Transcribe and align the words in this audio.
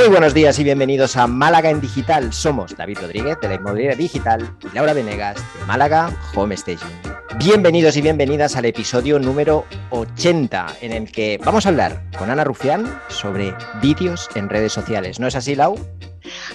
Muy 0.00 0.08
buenos 0.08 0.32
días 0.32 0.58
y 0.58 0.64
bienvenidos 0.64 1.18
a 1.18 1.26
Málaga 1.26 1.68
en 1.68 1.82
Digital. 1.82 2.32
Somos 2.32 2.74
David 2.74 3.00
Rodríguez 3.02 3.36
de 3.42 3.48
la 3.48 3.54
Inmobiliaria 3.56 3.98
Digital 3.98 4.56
y 4.62 4.74
Laura 4.74 4.94
Venegas 4.94 5.36
de 5.36 5.66
Málaga 5.66 6.10
Home 6.34 6.56
Staging. 6.56 6.88
Bienvenidos 7.36 7.98
y 7.98 8.00
bienvenidas 8.00 8.56
al 8.56 8.64
episodio 8.64 9.18
número 9.18 9.66
80 9.90 10.76
en 10.80 10.92
el 10.92 11.12
que 11.12 11.38
vamos 11.44 11.66
a 11.66 11.68
hablar 11.68 12.02
con 12.18 12.30
Ana 12.30 12.44
Rufián 12.44 12.86
sobre 13.08 13.54
vídeos 13.82 14.30
en 14.36 14.48
redes 14.48 14.72
sociales. 14.72 15.20
¿No 15.20 15.26
es 15.26 15.34
así, 15.34 15.54
Lau? 15.54 15.78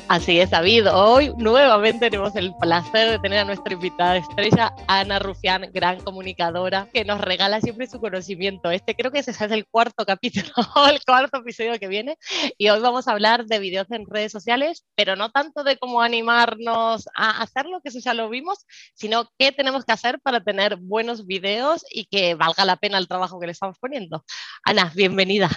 Así 0.07 0.39
es, 0.39 0.52
David. 0.52 0.88
Hoy 0.91 1.34
nuevamente 1.38 2.10
tenemos 2.10 2.36
el 2.36 2.54
placer 2.55 3.10
de 3.10 3.20
tener 3.20 3.39
a 3.39 3.46
nuestra 3.46 3.73
invitada 3.73 4.18
estrella, 4.18 4.73
Ana 4.88 5.20
Rufián, 5.20 5.70
gran 5.73 6.00
comunicadora, 6.02 6.88
que 6.94 7.05
nos 7.05 7.21
regala 7.21 7.62
siempre 7.62 7.88
su 7.88 7.99
conocimiento. 7.99 8.72
Este 8.72 8.96
creo 8.96 9.12
que 9.12 9.20
es 9.20 9.41
el 9.41 9.66
cuarto 9.68 10.05
capítulo, 10.05 10.52
el 10.90 11.04
cuarto 11.04 11.40
episodio 11.40 11.80
que 11.80 11.88
viene. 11.88 12.18
Y 12.58 12.70
hoy 12.70 12.80
vamos 12.80 13.08
a 13.08 13.12
hablar 13.12 13.46
de 13.46 13.59
vídeos 13.59 13.90
en 13.91 14.05
redes 14.05 14.32
sociales, 14.32 14.85
pero 14.96 15.16
no 15.16 15.32
tanto 15.32 15.63
de 15.63 15.77
cómo 15.77 16.02
animarnos 16.02 17.07
a 17.16 17.41
hacerlo, 17.41 17.82
que 17.82 17.90
eso 17.90 17.99
ya 17.99 18.13
lo 18.13 18.30
vimos, 18.30 18.66
sino 18.94 19.30
qué 19.38 19.52
tenemos 19.52 19.85
que 19.85 19.94
hacer 19.94 20.20
para 20.20 20.44
tener 20.44 20.77
buenos 20.77 21.26
vídeos 21.26 21.85
y 21.90 22.05
que 22.05 22.35
valga 22.35 22.66
la 22.66 22.77
pena 22.77 22.98
el 22.98 23.07
trabajo 23.07 23.40
que 23.40 23.48
le 23.48 23.52
estamos 23.54 23.77
poniendo. 23.80 24.23
Ana, 24.63 24.91
bienvenida. 24.96 25.49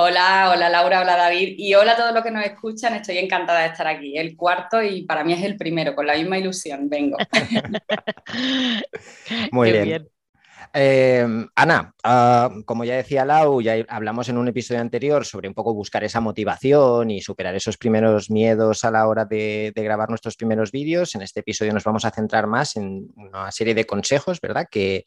Hola, 0.00 0.52
hola 0.54 0.68
Laura, 0.68 1.00
hola 1.00 1.16
David 1.16 1.56
y 1.58 1.74
hola 1.74 1.94
a 1.94 1.96
todos 1.96 2.14
los 2.14 2.22
que 2.22 2.30
nos 2.30 2.44
escuchan. 2.44 2.94
Estoy 2.94 3.18
encantada 3.18 3.62
de 3.62 3.66
estar 3.66 3.88
aquí. 3.88 4.16
El 4.16 4.36
cuarto 4.36 4.80
y 4.80 5.02
para 5.02 5.24
mí 5.24 5.32
es 5.32 5.42
el 5.42 5.56
primero, 5.56 5.96
con 5.96 6.06
la 6.06 6.14
misma 6.14 6.38
ilusión. 6.38 6.88
Vengo. 6.88 7.16
Muy 9.50 9.72
bien. 9.72 10.08
Eh, 10.72 11.26
Ana, 11.56 11.92
ah, 12.04 12.48
como 12.64 12.84
ya 12.84 12.94
decía 12.94 13.24
Lau, 13.24 13.60
ya 13.60 13.74
hablamos 13.88 14.28
en 14.28 14.38
un 14.38 14.46
episodio 14.46 14.80
anterior 14.80 15.26
sobre 15.26 15.48
un 15.48 15.54
poco 15.54 15.74
buscar 15.74 16.04
esa 16.04 16.20
motivación 16.20 17.10
y 17.10 17.20
superar 17.20 17.56
esos 17.56 17.76
primeros 17.76 18.30
miedos 18.30 18.84
a 18.84 18.92
la 18.92 19.08
hora 19.08 19.24
de, 19.24 19.72
grabar 19.74 20.10
nuestros 20.10 20.36
primeros 20.36 20.70
vídeos. 20.70 21.16
En 21.16 21.22
este 21.22 21.40
episodio 21.40 21.72
nos 21.72 21.82
vamos 21.82 22.04
a 22.04 22.12
centrar 22.12 22.46
más 22.46 22.76
en 22.76 23.08
una 23.16 23.50
serie 23.50 23.74
de 23.74 23.84
consejos, 23.84 24.40
¿verdad? 24.40 24.68
Que, 24.70 25.04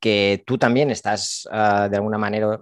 que 0.00 0.42
tú 0.46 0.58
también 0.58 0.90
estás 0.90 1.48
ah, 1.50 1.88
de 1.90 1.96
alguna 1.96 2.18
manera 2.18 2.58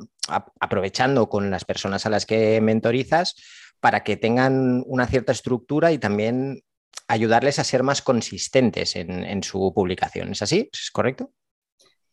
aprovechando 0.61 1.29
con 1.29 1.51
las 1.51 1.65
personas 1.65 2.07
a 2.07 2.11
las 2.11 2.27
que 2.27 2.61
mentorizas 2.61 3.35
para 3.81 4.03
que 4.03 4.17
tengan 4.17 4.83
una 4.87 5.07
cierta 5.07 5.33
estructura 5.33 5.93
y 5.93 5.99
también 5.99 6.63
ayudarles 7.09 7.59
a 7.59 7.65
ser 7.65 7.83
más 7.83 8.01
consistentes 8.01 8.97
en, 8.97 9.43
su 9.43 9.73
publicación. 9.75 10.33
¿Es 10.33 10.43
así? 10.43 10.71
¿Es 10.73 10.91
correcto? 10.91 11.33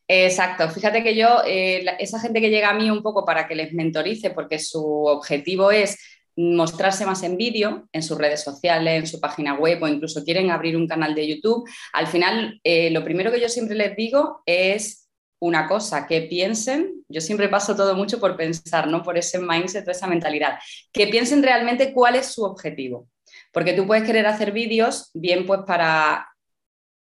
Exacto, 0.08 0.70
fíjate 0.70 1.04
que 1.04 1.16
yo, 1.16 1.42
eh, 1.46 1.86
esa 2.00 2.20
gente 2.20 2.42
que 2.42 2.50
llega 2.50 2.70
a 2.70 2.74
mí 2.74 2.92
un 2.92 3.02
poco 3.02 3.24
para 3.24 3.48
que 3.48 3.56
les 3.56 3.72
mentorice, 3.72 4.32
porque 4.32 4.60
su 4.60 4.84
objetivo 4.84 5.72
es 5.72 5.98
mostrarse 6.36 7.06
más 7.06 7.24
en 7.24 7.38
vídeo 7.38 7.88
en 7.92 8.04
sus 8.04 8.18
redes 8.18 8.44
sociales, 8.44 9.00
en 9.00 9.08
su 9.08 9.20
página 9.20 9.54
web 9.54 9.82
o 9.82 9.88
incluso 9.88 10.24
quieren 10.24 10.50
abrir 10.50 10.76
un 10.76 10.88
canal 10.88 11.16
de 11.16 11.28
YouTube, 11.28 11.70
al 11.94 12.08
final 12.08 12.60
eh, 12.64 12.90
lo 12.90 13.04
primero 13.04 13.32
que 13.32 13.40
yo 13.40 13.50
siempre 13.50 13.76
les 13.76 13.96
digo 13.96 14.42
es 14.46 15.10
una 15.42 15.68
cosa, 15.68 16.06
que 16.06 16.22
piensen, 16.22 17.04
yo 17.10 17.20
siempre 17.20 17.50
paso 17.50 17.76
todo 17.76 17.96
mucho 17.96 18.20
por 18.20 18.38
pensar, 18.38 18.88
¿no? 18.88 19.02
Por 19.02 19.18
ese 19.18 19.40
mindset 19.40 19.88
o 19.88 19.92
esa 19.92 20.06
mentalidad, 20.08 20.60
que 20.94 21.08
piensen 21.08 21.42
realmente 21.42 21.94
cuál 21.94 22.16
es 22.16 22.28
su 22.28 22.44
objetivo. 22.44 23.10
Porque 23.52 23.74
tú 23.74 23.88
puedes 23.88 24.04
querer 24.04 24.28
hacer 24.28 24.52
vídeos, 24.52 25.10
bien 25.14 25.48
pues 25.48 25.62
para 25.66 26.28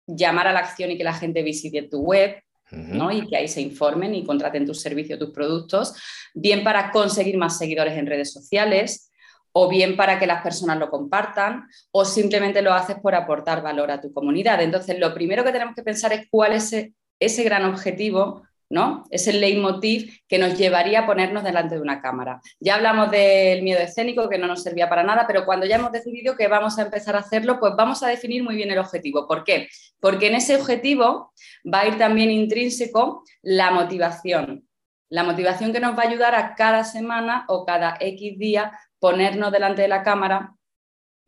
llamar 0.06 0.48
a 0.48 0.54
la 0.54 0.60
acción 0.60 0.92
y 0.92 0.98
que 0.98 1.04
la 1.04 1.16
gente 1.16 1.42
visite 1.42 1.82
tu 1.84 2.00
web, 2.00 2.42
¿no? 2.70 3.12
Y 3.12 3.28
que 3.28 3.38
ahí 3.38 3.48
se 3.48 3.62
informen 3.62 4.14
y 4.14 4.24
contraten 4.24 4.68
tus 4.68 4.82
servicios, 4.82 5.18
tus 5.18 5.32
productos, 5.32 5.96
bien 6.36 6.64
para 6.64 6.92
conseguir 6.92 7.38
más 7.38 7.58
seguidores 7.58 7.98
en 7.98 8.06
redes 8.06 8.32
sociales, 8.32 9.12
o 9.52 9.68
bien 9.68 9.98
para 9.98 10.20
que 10.20 10.28
las 10.28 10.44
personas 10.44 10.78
lo 10.78 10.92
compartan, 10.92 11.66
o 11.90 12.06
simplemente 12.06 12.62
lo 12.62 12.74
haces 12.74 12.98
por 13.02 13.16
aportar 13.16 13.64
valor 13.64 13.90
a 13.90 14.00
tu 14.00 14.14
comunidad. 14.14 14.62
Entonces, 14.62 15.00
lo 15.00 15.12
primero 15.16 15.44
que 15.44 15.52
tenemos 15.52 15.74
que 15.74 15.82
pensar 15.82 16.14
es 16.14 16.28
cuál 16.30 16.54
es 16.54 16.72
ese 17.20 17.44
gran 17.44 17.66
objetivo, 17.66 18.44
¿no? 18.70 19.06
Es 19.12 19.28
el 19.28 19.40
leitmotiv 19.40 20.22
que 20.28 20.38
nos 20.38 20.58
llevaría 20.58 21.02
a 21.02 21.06
ponernos 21.06 21.44
delante 21.44 21.76
de 21.76 21.82
una 21.82 22.02
cámara. 22.02 22.42
Ya 22.60 22.76
hablamos 22.76 23.12
del 23.12 23.64
miedo 23.64 23.80
escénico, 23.80 24.30
que 24.30 24.38
no 24.38 24.48
nos 24.48 24.64
servía 24.64 24.90
para 24.90 25.04
nada, 25.04 25.26
pero 25.28 25.46
cuando 25.46 25.66
ya 25.66 25.76
hemos 25.78 25.92
decidido 25.92 26.36
que 26.36 26.48
vamos 26.48 26.78
a 26.78 26.84
empezar 26.84 27.16
a 27.16 27.20
hacerlo, 27.20 27.60
pues 27.60 27.74
vamos 27.78 28.04
a 28.04 28.08
definir 28.08 28.44
muy 28.44 28.56
bien 28.56 28.72
el 28.72 28.80
objetivo. 28.80 29.28
¿Por 29.28 29.44
qué? 29.44 29.70
Porque 30.00 30.28
en 30.28 30.36
ese 30.36 30.56
objetivo 30.56 31.34
va 31.72 31.82
a 31.82 31.88
ir 31.88 31.98
también 31.98 32.30
intrínseco 32.30 33.24
la 33.42 33.72
motivación. 33.72 34.68
La 35.10 35.24
motivación 35.24 35.72
que 35.72 35.80
nos 35.80 35.98
va 35.98 36.04
a 36.04 36.08
ayudar 36.08 36.36
a 36.36 36.56
cada 36.56 36.84
semana 36.84 37.46
o 37.48 37.66
cada 37.66 37.98
X 38.00 38.38
día 38.38 38.78
ponernos 39.00 39.52
delante 39.52 39.82
de 39.82 39.88
la 39.88 40.04
cámara, 40.04 40.56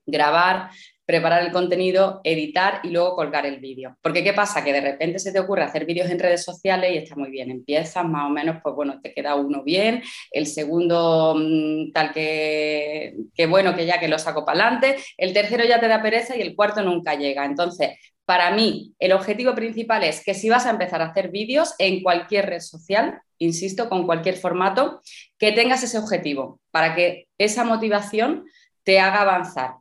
grabar, 0.06 0.72
preparar 1.10 1.44
el 1.44 1.52
contenido, 1.52 2.22
editar 2.24 2.82
y 2.84 2.90
luego 2.90 3.16
colgar 3.16 3.44
el 3.48 3.60
vídeo. 3.60 3.98
Porque 4.00 4.24
¿qué 4.24 4.32
pasa? 4.32 4.64
Que 4.64 4.72
de 4.72 4.80
repente 4.80 5.18
se 5.18 5.32
te 5.32 5.40
ocurre 5.40 5.64
hacer 5.64 5.88
vídeos 5.88 6.08
en 6.12 6.20
redes 6.20 6.44
sociales 6.44 6.92
y 6.94 6.98
está 6.98 7.16
muy 7.16 7.32
bien. 7.32 7.50
Empiezas 7.50 8.06
más 8.06 8.28
o 8.28 8.30
menos, 8.30 8.58
pues 8.62 8.76
bueno, 8.76 9.02
te 9.02 9.12
queda 9.12 9.34
uno 9.34 9.64
bien, 9.64 10.04
el 10.30 10.46
segundo 10.46 11.34
mm, 11.36 11.94
tal 11.94 12.14
que, 12.14 13.16
que 13.34 13.48
bueno, 13.48 13.76
que 13.76 13.88
ya 13.88 14.00
que 14.00 14.08
lo 14.08 14.20
saco 14.20 14.46
para 14.46 14.62
adelante, 14.62 14.98
el 15.18 15.34
tercero 15.34 15.66
ya 15.66 15.80
te 15.80 15.88
da 15.88 16.00
pereza 16.00 16.38
y 16.38 16.42
el 16.42 16.56
cuarto 16.56 16.84
nunca 16.84 17.16
llega. 17.16 17.44
Entonces, 17.44 17.98
para 18.26 18.52
mí, 18.52 18.94
el 19.00 19.12
objetivo 19.14 19.56
principal 19.56 20.04
es 20.04 20.24
que 20.24 20.36
si 20.36 20.48
vas 20.48 20.68
a 20.68 20.70
empezar 20.70 21.02
a 21.02 21.06
hacer 21.06 21.32
vídeos 21.32 21.74
en 21.80 22.04
cualquier 22.04 22.46
red 22.46 22.60
social, 22.60 23.20
insisto, 23.40 23.90
con 23.90 24.06
cualquier 24.06 24.38
formato, 24.38 25.02
que 25.40 25.54
tengas 25.54 25.82
ese 25.82 25.98
objetivo 25.98 26.60
para 26.70 26.94
que 26.94 27.28
esa 27.40 27.64
motivación 27.64 28.46
te 28.84 29.00
haga 29.00 29.22
avanzar 29.22 29.72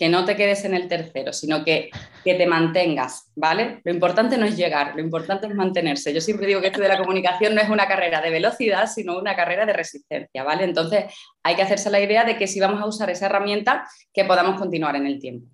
que 0.00 0.08
no 0.08 0.24
te 0.24 0.34
quedes 0.34 0.64
en 0.64 0.72
el 0.72 0.88
tercero, 0.88 1.30
sino 1.30 1.62
que, 1.62 1.90
que 2.24 2.32
te 2.32 2.46
mantengas, 2.46 3.30
¿vale? 3.36 3.82
Lo 3.84 3.92
importante 3.92 4.38
no 4.38 4.46
es 4.46 4.56
llegar, 4.56 4.96
lo 4.96 5.02
importante 5.02 5.46
es 5.46 5.54
mantenerse. 5.54 6.14
Yo 6.14 6.22
siempre 6.22 6.46
digo 6.46 6.62
que 6.62 6.68
esto 6.68 6.80
de 6.80 6.88
la 6.88 6.96
comunicación 6.96 7.54
no 7.54 7.60
es 7.60 7.68
una 7.68 7.86
carrera 7.86 8.22
de 8.22 8.30
velocidad, 8.30 8.86
sino 8.86 9.18
una 9.18 9.36
carrera 9.36 9.66
de 9.66 9.74
resistencia, 9.74 10.42
¿vale? 10.42 10.64
Entonces 10.64 11.04
hay 11.42 11.54
que 11.54 11.60
hacerse 11.60 11.90
la 11.90 12.00
idea 12.00 12.24
de 12.24 12.38
que 12.38 12.46
si 12.46 12.60
vamos 12.60 12.80
a 12.80 12.86
usar 12.86 13.10
esa 13.10 13.26
herramienta, 13.26 13.86
que 14.10 14.24
podamos 14.24 14.58
continuar 14.58 14.96
en 14.96 15.06
el 15.06 15.20
tiempo 15.20 15.50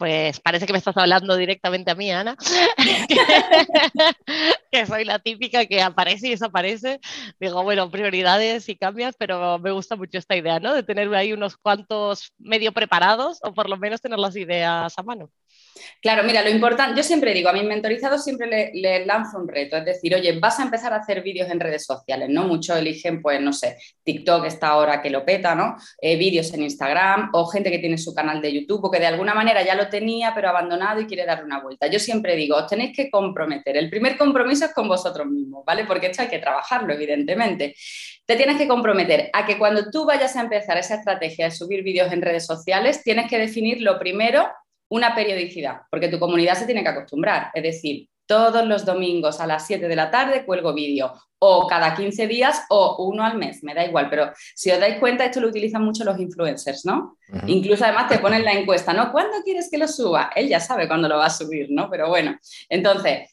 pues 0.00 0.40
parece 0.40 0.66
que 0.66 0.72
me 0.72 0.78
estás 0.78 0.96
hablando 0.96 1.36
directamente 1.36 1.90
a 1.90 1.94
mí, 1.94 2.10
Ana, 2.10 2.34
que 4.70 4.86
soy 4.86 5.04
la 5.04 5.18
típica 5.18 5.66
que 5.66 5.82
aparece 5.82 6.28
y 6.28 6.30
desaparece. 6.30 7.00
Digo, 7.38 7.62
bueno, 7.62 7.90
prioridades 7.90 8.68
y 8.68 8.76
cambias, 8.76 9.14
pero 9.18 9.58
me 9.58 9.72
gusta 9.72 9.96
mucho 9.96 10.18
esta 10.18 10.36
idea, 10.36 10.60
¿no? 10.60 10.74
De 10.74 10.82
tener 10.82 11.12
ahí 11.14 11.32
unos 11.32 11.56
cuantos 11.56 12.32
medio 12.38 12.72
preparados 12.72 13.38
o 13.42 13.52
por 13.52 13.68
lo 13.68 13.76
menos 13.76 14.00
tener 14.00 14.18
las 14.18 14.36
ideas 14.36 14.92
a 14.96 15.02
mano. 15.02 15.30
Claro, 16.02 16.24
mira, 16.24 16.42
lo 16.42 16.50
importante, 16.50 16.96
yo 16.96 17.02
siempre 17.02 17.32
digo, 17.32 17.48
a 17.48 17.52
mis 17.52 17.64
mentorizados 17.64 18.24
siempre 18.24 18.46
les 18.46 18.70
le 18.74 19.04
lanzo 19.06 19.38
un 19.38 19.48
reto, 19.48 19.76
es 19.76 19.84
decir, 19.84 20.14
oye, 20.14 20.38
vas 20.38 20.58
a 20.58 20.62
empezar 20.62 20.92
a 20.92 20.96
hacer 20.96 21.22
vídeos 21.22 21.50
en 21.50 21.60
redes 21.60 21.84
sociales, 21.84 22.28
¿no? 22.28 22.44
Muchos 22.44 22.76
eligen, 22.76 23.20
pues, 23.22 23.40
no 23.40 23.52
sé, 23.52 23.76
TikTok 24.02 24.46
esta 24.46 24.68
ahora 24.68 25.02
que 25.02 25.10
lo 25.10 25.24
peta, 25.24 25.54
¿no? 25.54 25.76
Eh, 26.00 26.16
vídeos 26.16 26.52
en 26.54 26.62
Instagram 26.62 27.30
o 27.32 27.46
gente 27.46 27.70
que 27.70 27.78
tiene 27.78 27.98
su 27.98 28.14
canal 28.14 28.40
de 28.40 28.52
YouTube 28.52 28.84
o 28.84 28.90
que 28.90 28.98
de 28.98 29.06
alguna 29.06 29.34
manera 29.34 29.62
ya 29.62 29.74
lo 29.74 29.88
tenía 29.88 30.32
pero 30.34 30.48
abandonado 30.48 31.00
y 31.00 31.06
quiere 31.06 31.26
darle 31.26 31.44
una 31.44 31.60
vuelta. 31.60 31.86
Yo 31.86 31.98
siempre 31.98 32.36
digo, 32.36 32.56
os 32.56 32.66
tenéis 32.66 32.96
que 32.96 33.10
comprometer. 33.10 33.76
El 33.76 33.90
primer 33.90 34.16
compromiso 34.16 34.59
es 34.66 34.74
con 34.74 34.88
vosotros 34.88 35.26
mismos, 35.26 35.64
¿vale? 35.64 35.84
Porque 35.84 36.08
esto 36.08 36.22
hay 36.22 36.28
que 36.28 36.38
trabajarlo, 36.38 36.92
evidentemente. 36.92 37.74
Te 38.26 38.36
tienes 38.36 38.56
que 38.56 38.68
comprometer 38.68 39.30
a 39.32 39.46
que 39.46 39.58
cuando 39.58 39.90
tú 39.90 40.04
vayas 40.04 40.36
a 40.36 40.40
empezar 40.40 40.78
esa 40.78 40.96
estrategia 40.96 41.46
de 41.46 41.50
subir 41.50 41.82
vídeos 41.82 42.12
en 42.12 42.22
redes 42.22 42.46
sociales, 42.46 43.02
tienes 43.02 43.28
que 43.28 43.38
definir 43.38 43.82
lo 43.82 43.98
primero 43.98 44.48
una 44.88 45.14
periodicidad, 45.14 45.82
porque 45.90 46.08
tu 46.08 46.18
comunidad 46.18 46.54
se 46.54 46.66
tiene 46.66 46.82
que 46.82 46.88
acostumbrar. 46.88 47.50
Es 47.54 47.62
decir, 47.62 48.08
todos 48.26 48.64
los 48.66 48.84
domingos 48.84 49.40
a 49.40 49.46
las 49.46 49.66
7 49.66 49.88
de 49.88 49.96
la 49.96 50.10
tarde 50.10 50.44
cuelgo 50.44 50.72
vídeo, 50.72 51.12
o 51.40 51.66
cada 51.66 51.96
15 51.96 52.28
días 52.28 52.64
o 52.68 53.04
uno 53.04 53.24
al 53.24 53.36
mes, 53.36 53.64
me 53.64 53.74
da 53.74 53.84
igual, 53.84 54.08
pero 54.10 54.30
si 54.54 54.70
os 54.70 54.78
dais 54.78 55.00
cuenta, 55.00 55.24
esto 55.24 55.40
lo 55.40 55.48
utilizan 55.48 55.82
mucho 55.82 56.04
los 56.04 56.20
influencers, 56.20 56.84
¿no? 56.84 57.16
Incluso 57.46 57.84
además 57.84 58.08
te 58.08 58.18
ponen 58.18 58.44
la 58.44 58.52
encuesta, 58.52 58.92
¿no? 58.92 59.10
¿Cuándo 59.10 59.38
quieres 59.42 59.68
que 59.70 59.78
lo 59.78 59.88
suba? 59.88 60.30
Él 60.36 60.48
ya 60.48 60.60
sabe 60.60 60.86
cuándo 60.86 61.08
lo 61.08 61.16
va 61.16 61.26
a 61.26 61.30
subir, 61.30 61.68
¿no? 61.70 61.88
Pero 61.90 62.08
bueno, 62.08 62.38
entonces, 62.68 63.30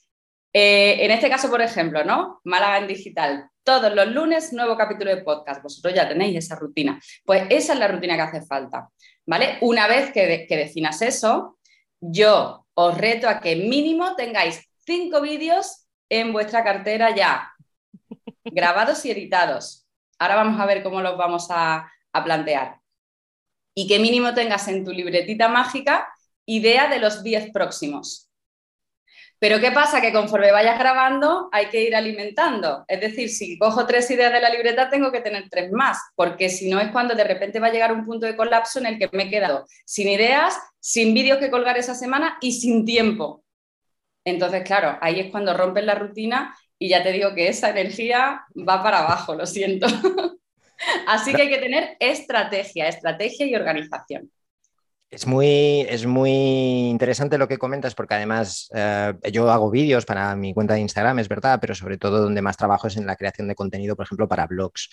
eh, 0.59 1.05
en 1.05 1.11
este 1.11 1.29
caso, 1.29 1.51
por 1.51 1.61
ejemplo, 1.61 2.03
¿no? 2.03 2.41
Málaga 2.43 2.79
en 2.79 2.87
digital, 2.87 3.47
todos 3.63 3.93
los 3.93 4.07
lunes 4.07 4.53
nuevo 4.53 4.75
capítulo 4.75 5.15
de 5.15 5.21
podcast, 5.21 5.61
vosotros 5.61 5.93
ya 5.93 6.09
tenéis 6.09 6.35
esa 6.35 6.55
rutina. 6.55 6.99
Pues 7.23 7.43
esa 7.51 7.73
es 7.73 7.79
la 7.79 7.87
rutina 7.87 8.15
que 8.15 8.23
hace 8.23 8.41
falta. 8.41 8.89
¿vale? 9.27 9.59
Una 9.61 9.87
vez 9.87 10.11
que, 10.11 10.47
definas 10.49 11.03
eso, 11.03 11.59
yo 12.01 12.65
os 12.73 12.97
reto 12.97 13.29
a 13.29 13.39
que 13.39 13.55
mínimo 13.55 14.15
tengáis 14.15 14.67
cinco 14.83 15.21
vídeos 15.21 15.85
en 16.09 16.33
vuestra 16.33 16.63
cartera 16.63 17.15
ya, 17.15 17.53
grabados 18.43 19.05
y 19.05 19.11
editados. 19.11 19.85
Ahora 20.17 20.37
vamos 20.37 20.59
a 20.59 20.65
ver 20.65 20.81
cómo 20.81 21.01
los 21.01 21.19
vamos 21.19 21.49
a, 21.51 21.87
a 22.13 22.23
plantear. 22.23 22.79
Y 23.75 23.87
que 23.87 23.99
mínimo 23.99 24.33
tengas 24.33 24.67
en 24.69 24.83
tu 24.83 24.91
libretita 24.91 25.49
mágica 25.49 26.07
idea 26.47 26.87
de 26.87 26.97
los 26.97 27.21
10 27.21 27.51
próximos. 27.51 28.26
Pero 29.39 29.59
¿qué 29.59 29.71
pasa? 29.71 30.01
Que 30.01 30.11
conforme 30.11 30.51
vayas 30.51 30.79
grabando 30.79 31.49
hay 31.51 31.67
que 31.67 31.83
ir 31.83 31.95
alimentando. 31.95 32.85
Es 32.87 32.99
decir, 32.99 33.29
si 33.29 33.57
cojo 33.57 33.85
tres 33.85 34.09
ideas 34.09 34.33
de 34.33 34.41
la 34.41 34.49
libreta, 34.49 34.89
tengo 34.89 35.11
que 35.11 35.21
tener 35.21 35.47
tres 35.49 35.71
más, 35.71 35.99
porque 36.15 36.49
si 36.49 36.69
no 36.69 36.79
es 36.79 36.91
cuando 36.91 37.13
de 37.13 37.23
repente 37.23 37.59
va 37.59 37.67
a 37.67 37.71
llegar 37.71 37.91
un 37.91 38.05
punto 38.05 38.25
de 38.25 38.35
colapso 38.35 38.79
en 38.79 38.87
el 38.87 38.97
que 38.97 39.09
me 39.11 39.23
he 39.23 39.29
quedado 39.29 39.65
sin 39.85 40.09
ideas, 40.09 40.57
sin 40.79 41.13
vídeos 41.13 41.37
que 41.37 41.51
colgar 41.51 41.77
esa 41.77 41.93
semana 41.93 42.37
y 42.41 42.53
sin 42.53 42.85
tiempo. 42.85 43.43
Entonces, 44.25 44.63
claro, 44.63 44.97
ahí 45.01 45.19
es 45.19 45.31
cuando 45.31 45.55
rompes 45.55 45.85
la 45.85 45.95
rutina 45.95 46.55
y 46.79 46.89
ya 46.89 47.03
te 47.03 47.11
digo 47.11 47.33
que 47.33 47.47
esa 47.47 47.69
energía 47.69 48.43
va 48.57 48.83
para 48.83 48.99
abajo, 48.99 49.35
lo 49.35 49.45
siento. 49.45 49.87
Así 51.07 51.33
que 51.33 51.43
hay 51.43 51.49
que 51.49 51.57
tener 51.57 51.95
estrategia, 51.99 52.87
estrategia 52.87 53.45
y 53.45 53.55
organización. 53.55 54.31
Es 55.09 55.25
muy, 55.25 55.81
es 55.87 56.05
muy 56.05 56.31
interesante 56.89 57.37
lo 57.37 57.47
que 57.47 57.57
comentas 57.57 57.95
porque 57.95 58.15
además 58.15 58.69
eh, 58.75 59.13
yo 59.31 59.49
hago 59.49 59.71
vídeos 59.71 60.05
para 60.05 60.35
mi 60.35 60.53
cuenta 60.53 60.73
de 60.73 60.81
Instagram, 60.81 61.19
es 61.19 61.29
verdad, 61.29 61.59
pero 61.61 61.73
sobre 61.75 61.97
todo 61.97 62.21
donde 62.21 62.41
más 62.41 62.57
trabajo 62.57 62.87
es 62.87 62.97
en 62.97 63.05
la 63.05 63.15
creación 63.15 63.47
de 63.47 63.55
contenido, 63.55 63.95
por 63.95 64.05
ejemplo, 64.05 64.27
para 64.27 64.47
blogs. 64.47 64.89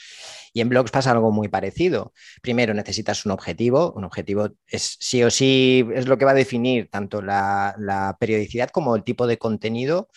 Y 0.53 0.61
en 0.61 0.69
blogs 0.69 0.93
pasa 0.93 1.11
algo 1.11 1.33
muy 1.33 1.49
parecido. 1.49 2.13
Primero 2.43 2.75
necesitas 2.75 3.27
un 3.27 3.33
objetivo, 3.33 3.93
un 3.97 4.05
objetivo 4.05 4.51
es 4.69 4.97
sí 5.01 5.25
o 5.25 5.31
sí, 5.31 5.85
es 5.93 6.07
lo 6.07 6.17
que 6.17 6.25
va 6.25 6.31
a 6.31 6.35
definir 6.35 6.89
tanto 6.91 7.21
la, 7.21 7.75
la 7.79 8.17
periodicidad 8.21 8.71
como 8.71 8.95
el 8.95 9.03
tipo 9.03 9.27
de 9.27 9.39
contenido 9.39 10.11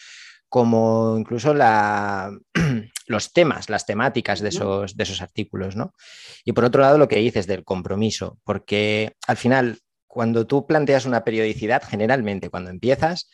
como 0.50 1.18
incluso 1.18 1.54
la, 1.54 2.32
los 3.08 3.34
temas, 3.34 3.70
las 3.70 3.86
temáticas 3.86 4.40
de 4.40 4.50
esos, 4.50 4.96
de 4.96 5.04
esos 5.04 5.22
artículos, 5.22 5.76
¿no? 5.76 5.94
Y 6.46 6.54
por 6.54 6.66
otro 6.66 6.82
lado, 6.82 6.98
lo 6.98 7.08
que 7.08 7.18
dices 7.18 7.48
del 7.48 7.64
compromiso, 7.64 8.40
porque 8.44 9.14
al 9.28 9.38
final, 9.38 9.80
cuando 10.18 10.48
tú 10.48 10.66
planteas 10.66 11.06
una 11.06 11.24
periodicidad, 11.24 11.84
generalmente 11.88 12.50
cuando 12.50 12.72
empiezas, 12.72 13.30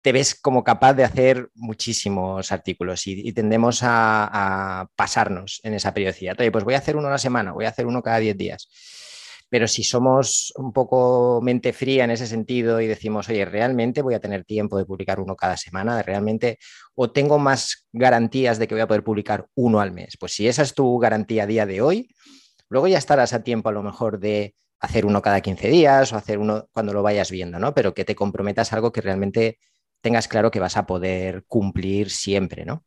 te 0.00 0.12
ves 0.12 0.34
como 0.34 0.64
capaz 0.64 0.94
de 0.94 1.04
hacer 1.04 1.50
muchísimos 1.52 2.52
artículos 2.52 3.06
y, 3.06 3.34
tendemos 3.34 3.82
a, 3.82 4.80
a, 4.80 4.86
pasarnos 4.96 5.60
en 5.62 5.74
esa 5.74 5.92
periodicidad. 5.92 6.34
Oye, 6.40 6.50
pues 6.50 6.64
voy 6.64 6.72
a 6.72 6.78
hacer 6.78 6.96
uno 6.96 7.08
a 7.08 7.10
la 7.10 7.18
semana, 7.18 7.52
voy 7.52 7.66
a 7.66 7.68
hacer 7.68 7.84
uno 7.84 8.02
cada 8.02 8.16
10 8.16 8.34
días. 8.34 8.66
Pero 9.50 9.68
si 9.68 9.84
somos 9.84 10.54
un 10.56 10.72
poco 10.72 11.40
mente 11.42 11.74
fría 11.74 12.04
en 12.04 12.12
ese 12.12 12.26
sentido 12.26 12.80
y 12.80 12.86
decimos, 12.86 13.28
oye, 13.28 13.44
realmente 13.44 14.00
voy 14.00 14.14
a 14.14 14.20
tener 14.20 14.46
tiempo 14.46 14.78
de 14.78 14.86
publicar 14.86 15.20
uno 15.20 15.36
cada 15.36 15.58
semana, 15.58 16.00
realmente, 16.00 16.58
o 16.94 17.10
tengo 17.10 17.38
más 17.38 17.86
garantías 17.92 18.58
de 18.58 18.66
que 18.66 18.74
voy 18.74 18.80
a 18.80 18.88
poder 18.88 19.04
publicar 19.04 19.48
uno 19.54 19.80
al 19.80 19.92
mes. 19.92 20.16
Pues 20.18 20.32
si 20.32 20.48
esa 20.48 20.62
es 20.62 20.72
tu 20.72 20.98
garantía 20.98 21.42
a 21.42 21.46
día 21.46 21.66
de 21.66 21.82
hoy, 21.82 22.08
luego 22.70 22.88
ya 22.88 22.96
estarás 22.96 23.34
a 23.34 23.42
tiempo 23.42 23.68
a 23.68 23.72
lo 23.72 23.82
mejor 23.82 24.18
de 24.18 24.54
hacer 24.80 25.06
uno 25.06 25.22
cada 25.22 25.40
15 25.40 25.68
días 25.68 26.12
o 26.12 26.16
hacer 26.16 26.38
uno 26.38 26.68
cuando 26.72 26.92
lo 26.92 27.02
vayas 27.02 27.30
viendo, 27.30 27.58
¿no? 27.58 27.74
Pero 27.74 27.94
que 27.94 28.04
te 28.04 28.14
comprometas 28.14 28.72
algo 28.72 28.92
que 28.92 29.00
realmente 29.00 29.58
tengas 30.00 30.28
claro 30.28 30.50
que 30.50 30.60
vas 30.60 30.76
a 30.76 30.86
poder 30.86 31.44
cumplir 31.46 32.10
siempre, 32.10 32.64
¿no? 32.64 32.84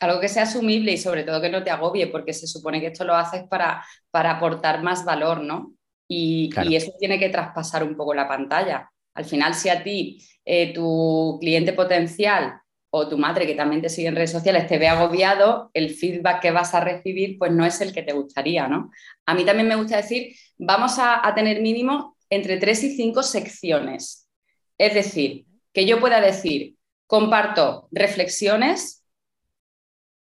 algo 0.00 0.20
que 0.20 0.28
sea 0.28 0.44
asumible 0.44 0.92
y 0.92 0.98
sobre 0.98 1.24
todo 1.24 1.40
que 1.40 1.48
no 1.48 1.62
te 1.62 1.70
agobie, 1.70 2.08
porque 2.08 2.32
se 2.32 2.46
supone 2.46 2.80
que 2.80 2.88
esto 2.88 3.04
lo 3.04 3.14
haces 3.14 3.44
para, 3.48 3.84
para 4.10 4.32
aportar 4.32 4.82
más 4.82 5.04
valor, 5.04 5.40
¿no? 5.40 5.72
Y, 6.08 6.50
eso 6.74 6.92
tiene 6.98 7.18
que 7.18 7.30
traspasar 7.30 7.82
un 7.82 7.96
poco 7.96 8.14
la 8.14 8.28
pantalla. 8.28 8.90
Al 9.14 9.24
final, 9.24 9.54
si 9.54 9.68
a 9.68 9.82
ti 9.82 10.22
eh, 10.44 10.72
tu 10.72 11.38
cliente 11.40 11.72
potencial 11.72 12.60
o 12.98 13.08
tu 13.08 13.18
madre 13.18 13.46
que 13.46 13.54
también 13.54 13.82
te 13.82 13.90
sigue 13.90 14.08
en 14.08 14.16
redes 14.16 14.32
sociales 14.32 14.66
te 14.66 14.78
ve 14.78 14.88
agobiado, 14.88 15.70
el 15.74 15.90
feedback 15.90 16.40
que 16.40 16.50
vas 16.50 16.74
a 16.74 16.80
recibir 16.80 17.36
pues 17.38 17.52
no 17.52 17.66
es 17.66 17.80
el 17.82 17.92
que 17.92 18.02
te 18.02 18.14
gustaría, 18.14 18.68
¿no? 18.68 18.90
A 19.26 19.34
mí 19.34 19.44
también 19.44 19.68
me 19.68 19.76
gusta 19.76 19.98
decir, 19.98 20.34
vamos 20.56 20.98
a, 20.98 21.26
a 21.26 21.34
tener 21.34 21.60
mínimo 21.60 22.16
entre 22.30 22.56
tres 22.56 22.82
y 22.84 22.96
cinco 22.96 23.22
secciones. 23.22 24.30
Es 24.78 24.94
decir, 24.94 25.44
que 25.74 25.84
yo 25.84 26.00
pueda 26.00 26.22
decir, 26.22 26.76
comparto 27.06 27.86
reflexiones 27.92 29.04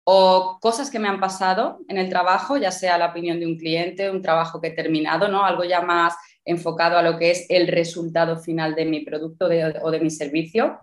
o 0.02 0.58
cosas 0.60 0.90
que 0.90 0.98
me 0.98 1.08
han 1.08 1.20
pasado 1.20 1.78
en 1.88 1.96
el 1.96 2.08
trabajo, 2.08 2.56
ya 2.56 2.72
sea 2.72 2.98
la 2.98 3.06
opinión 3.06 3.38
de 3.38 3.46
un 3.46 3.56
cliente, 3.56 4.10
un 4.10 4.20
trabajo 4.20 4.60
que 4.60 4.68
he 4.68 4.72
terminado, 4.72 5.28
¿no? 5.28 5.44
Algo 5.44 5.62
ya 5.62 5.80
más 5.80 6.16
enfocado 6.44 6.98
a 6.98 7.02
lo 7.02 7.18
que 7.18 7.30
es 7.30 7.46
el 7.48 7.68
resultado 7.68 8.38
final 8.38 8.74
de 8.74 8.84
mi 8.84 9.00
producto 9.00 9.46
o 9.82 9.90
de 9.90 10.00
mi 10.00 10.10
servicio. 10.10 10.78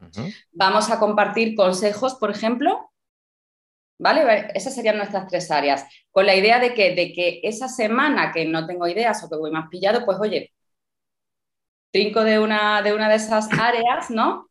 Vamos 0.52 0.90
a 0.90 1.00
compartir 1.00 1.56
consejos, 1.56 2.16
por 2.16 2.32
ejemplo. 2.32 2.90
¿Vale? 4.00 4.50
Esas 4.56 4.74
serían 4.74 4.98
nuestras 4.98 5.28
tres 5.28 5.52
áreas. 5.52 5.86
Con 6.10 6.26
la 6.26 6.36
idea 6.36 6.60
de 6.60 6.74
que, 6.74 6.96
de 6.96 7.14
que 7.14 7.40
esa 7.44 7.68
semana 7.68 8.32
que 8.32 8.46
no 8.46 8.66
tengo 8.66 8.88
ideas 8.88 9.24
o 9.24 9.30
que 9.30 9.36
voy 9.36 9.52
más 9.52 9.70
pillado, 9.70 10.04
pues 10.06 10.18
oye, 10.20 10.52
trinco 11.92 12.24
de 12.24 12.40
una 12.40 12.82
de, 12.82 12.94
una 12.94 13.10
de 13.10 13.16
esas 13.16 13.48
áreas, 13.52 14.10
¿no? 14.10 14.50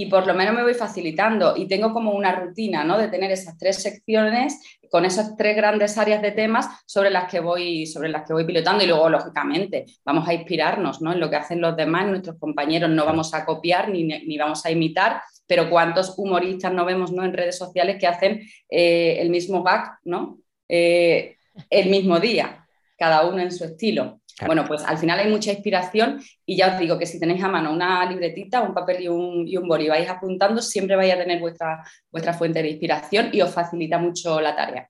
Y 0.00 0.06
por 0.06 0.26
lo 0.26 0.32
menos 0.32 0.54
me 0.54 0.62
voy 0.62 0.72
facilitando 0.72 1.54
y 1.54 1.68
tengo 1.68 1.92
como 1.92 2.12
una 2.12 2.34
rutina, 2.34 2.84
¿no? 2.84 2.96
De 2.96 3.08
tener 3.08 3.30
esas 3.30 3.58
tres 3.58 3.82
secciones 3.82 4.58
con 4.90 5.04
esas 5.04 5.36
tres 5.36 5.54
grandes 5.54 5.98
áreas 5.98 6.22
de 6.22 6.32
temas 6.32 6.68
sobre 6.86 7.10
las 7.10 7.30
que 7.30 7.38
voy, 7.40 7.86
sobre 7.86 8.08
las 8.08 8.26
que 8.26 8.32
voy 8.32 8.46
pilotando 8.46 8.82
y 8.82 8.86
luego, 8.86 9.10
lógicamente, 9.10 9.84
vamos 10.02 10.26
a 10.26 10.32
inspirarnos, 10.32 11.02
¿no? 11.02 11.12
En 11.12 11.20
lo 11.20 11.28
que 11.28 11.36
hacen 11.36 11.60
los 11.60 11.76
demás, 11.76 12.08
nuestros 12.08 12.38
compañeros, 12.38 12.88
no 12.88 13.04
vamos 13.04 13.34
a 13.34 13.44
copiar 13.44 13.90
ni, 13.90 14.04
ni 14.04 14.38
vamos 14.38 14.64
a 14.64 14.70
imitar, 14.70 15.20
pero 15.46 15.68
cuántos 15.68 16.14
humoristas 16.16 16.72
no 16.72 16.86
vemos, 16.86 17.12
¿no? 17.12 17.22
En 17.22 17.34
redes 17.34 17.58
sociales 17.58 17.98
que 18.00 18.06
hacen 18.06 18.40
eh, 18.70 19.18
el 19.20 19.28
mismo 19.28 19.62
gag, 19.62 19.98
¿no? 20.04 20.38
Eh, 20.66 21.36
el 21.68 21.90
mismo 21.90 22.18
día, 22.20 22.66
cada 22.96 23.26
uno 23.26 23.42
en 23.42 23.52
su 23.52 23.64
estilo. 23.64 24.19
Bueno, 24.46 24.64
pues 24.66 24.82
al 24.84 24.98
final 24.98 25.18
hay 25.18 25.30
mucha 25.30 25.52
inspiración 25.52 26.20
y 26.46 26.56
ya 26.56 26.74
os 26.74 26.78
digo 26.78 26.98
que 26.98 27.06
si 27.06 27.20
tenéis 27.20 27.42
a 27.42 27.48
mano 27.48 27.72
una 27.72 28.04
libretita, 28.08 28.62
un 28.62 28.74
papel 28.74 29.02
y 29.02 29.08
un, 29.08 29.46
y 29.46 29.56
un 29.56 29.68
boli 29.68 29.88
vais 29.88 30.08
apuntando, 30.08 30.62
siempre 30.62 30.96
vais 30.96 31.12
a 31.12 31.18
tener 31.18 31.40
vuestra, 31.40 31.84
vuestra 32.10 32.34
fuente 32.34 32.62
de 32.62 32.70
inspiración 32.70 33.30
y 33.32 33.40
os 33.40 33.52
facilita 33.52 33.98
mucho 33.98 34.40
la 34.40 34.54
tarea. 34.54 34.88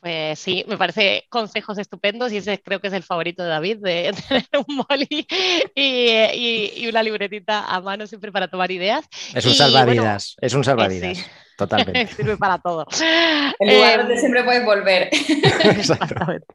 Pues 0.00 0.38
sí, 0.38 0.64
me 0.66 0.78
parece 0.78 1.26
consejos 1.28 1.76
estupendos 1.76 2.32
y 2.32 2.38
ese 2.38 2.58
creo 2.62 2.80
que 2.80 2.86
es 2.86 2.94
el 2.94 3.02
favorito 3.02 3.42
de 3.42 3.50
David, 3.50 3.78
de 3.82 4.14
tener 4.28 4.46
un 4.66 4.78
boli 4.78 5.26
y, 5.74 6.88
una 6.88 7.02
libretita 7.02 7.66
a 7.66 7.80
mano 7.82 8.06
siempre 8.06 8.32
para 8.32 8.48
tomar 8.48 8.70
ideas. 8.70 9.06
Es 9.34 9.44
un 9.44 9.54
salvavidas, 9.54 10.36
es 10.40 10.54
un 10.54 10.64
salvavidas. 10.64 11.18
Totalmente. 11.60 12.06
Sirve 12.16 12.38
para 12.38 12.58
todo. 12.58 12.86
El 13.58 13.74
lugar 13.74 13.98
donde 13.98 14.14
em, 14.14 14.20
siempre 14.20 14.42
puedes 14.44 14.64
volver. 14.64 15.10
Exactamente. 15.76 16.46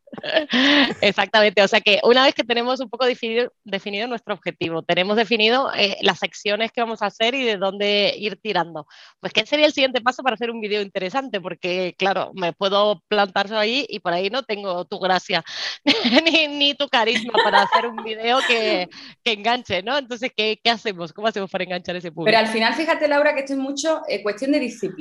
Exactamente. 1.01 1.61
O 1.61 1.67
sea 1.67 1.79
que 1.79 1.99
una 2.03 2.23
vez 2.23 2.33
que 2.33 2.43
tenemos 2.43 2.79
un 2.79 2.89
poco 2.89 3.05
definido, 3.05 3.51
definido 3.63 4.07
nuestro 4.07 4.33
objetivo, 4.33 4.81
tenemos 4.81 5.15
definido 5.15 5.71
eh, 5.75 5.97
las 6.01 6.17
secciones 6.17 6.71
que 6.71 6.81
vamos 6.81 7.03
a 7.03 7.05
hacer 7.05 7.35
y 7.35 7.43
de 7.43 7.57
dónde 7.57 8.15
ir 8.17 8.39
tirando. 8.41 8.87
Pues, 9.19 9.31
¿qué 9.31 9.45
sería 9.45 9.67
el 9.67 9.73
siguiente 9.73 10.01
paso 10.01 10.23
para 10.23 10.33
hacer 10.33 10.49
un 10.49 10.59
vídeo 10.59 10.81
interesante? 10.81 11.39
Porque, 11.39 11.93
claro, 11.99 12.31
me 12.33 12.53
puedo 12.53 13.03
plantar 13.07 13.53
ahí 13.53 13.85
y 13.87 13.99
por 13.99 14.11
ahí 14.11 14.31
no 14.31 14.41
tengo 14.41 14.85
tu 14.85 14.97
gracia 14.97 15.43
ni, 16.25 16.47
ni, 16.47 16.73
tu 16.73 16.87
carisma 16.87 17.33
para 17.43 17.61
hacer 17.61 17.85
un 17.85 18.03
vídeo 18.03 18.39
que, 18.47 18.89
que, 19.23 19.33
enganche, 19.33 19.83
¿no? 19.83 19.99
Entonces, 19.99 20.31
¿qué, 20.35 20.59
¿qué, 20.63 20.71
hacemos? 20.71 21.13
¿Cómo 21.13 21.27
hacemos 21.27 21.51
para 21.51 21.63
enganchar 21.63 21.95
ese 21.95 22.11
público? 22.11 22.25
Pero 22.35 22.39
al 22.39 22.51
final, 22.51 22.73
fíjate, 22.73 23.07
Laura, 23.07 23.35
que 23.35 23.41
esto 23.41 23.53
es 23.53 23.59
mucho 23.59 24.01
eh, 24.07 24.23
cuestión 24.23 24.51
de 24.51 24.59
disciplina 24.59 24.94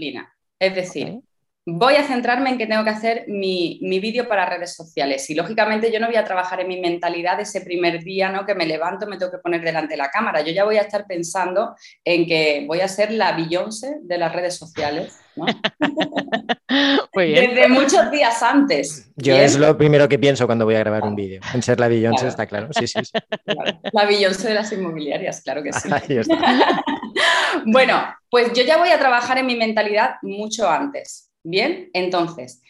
es 0.59 0.75
decir, 0.75 1.21
voy 1.67 1.95
a 1.95 2.05
centrarme 2.05 2.51
en 2.51 2.59
que 2.59 2.67
tengo 2.67 2.85
que 2.85 2.91
hacer 2.91 3.25
mi, 3.27 3.79
vídeo 3.81 4.29
para 4.29 4.45
redes 4.47 4.75
sociales 4.75 5.29
y 5.31 5.35
lógicamente 5.35 5.91
yo 5.91 5.99
no 5.99 6.07
voy 6.07 6.17
a 6.17 6.25
trabajar 6.25 6.61
en 6.61 6.69
mi 6.69 6.79
mentalidad 6.81 7.41
ese 7.41 7.63
primer 7.63 8.05
día 8.05 8.31
¿no? 8.31 8.45
que 8.45 8.55
me 8.55 8.67
levanto, 8.67 9.07
me 9.07 9.17
tengo 9.17 9.33
que 9.33 9.39
poner 9.39 9.63
delante 9.63 9.95
de 9.95 9.99
la 9.99 10.11
cámara. 10.11 10.43
Yo 10.43 10.53
ya 10.53 10.65
voy 10.65 10.77
a 10.77 10.83
estar 10.83 11.07
pensando 11.07 11.75
en 12.05 12.27
que 12.27 12.65
voy 12.67 12.81
a 12.81 12.89
ser 12.89 13.13
la 13.13 13.33
Beyoncé 13.33 13.97
de 14.03 14.19
las 14.19 14.33
redes 14.33 14.57
sociales. 14.57 15.19
Desde 17.15 17.69
muchos 17.69 18.11
días 18.11 18.43
antes. 18.43 19.11
Yo 19.17 19.35
es 19.35 19.59
lo 19.59 19.77
primero 19.77 20.09
que 20.09 20.19
pienso 20.19 20.47
cuando 20.47 20.65
voy 20.65 20.75
a 20.75 20.81
grabar 20.81 21.05
un 21.05 21.15
vídeo. 21.17 21.41
En 21.55 21.63
ser 21.63 21.81
la 21.81 21.89
Beyoncé 21.89 22.29
está 22.29 22.47
claro. 22.47 22.69
Sí, 22.73 22.87
sí, 22.87 23.01
La 23.93 24.05
Beyoncé 24.05 24.49
de 24.49 24.55
las 24.55 24.71
inmobiliarias, 24.73 25.41
claro 25.43 25.63
que 25.63 25.73
sí. 25.73 25.89
bueno, 27.67 28.03
pues 28.31 28.53
yo 28.53 28.63
ya 28.63 28.79
voy 28.79 28.91
a 28.91 28.99
trabajar 28.99 29.39
en 29.39 29.47
mi 29.47 29.57
mentalidad 29.57 30.17
mucho 30.23 30.69
antes. 30.69 31.31
Bien, 31.43 31.91
entonces, 31.93 32.63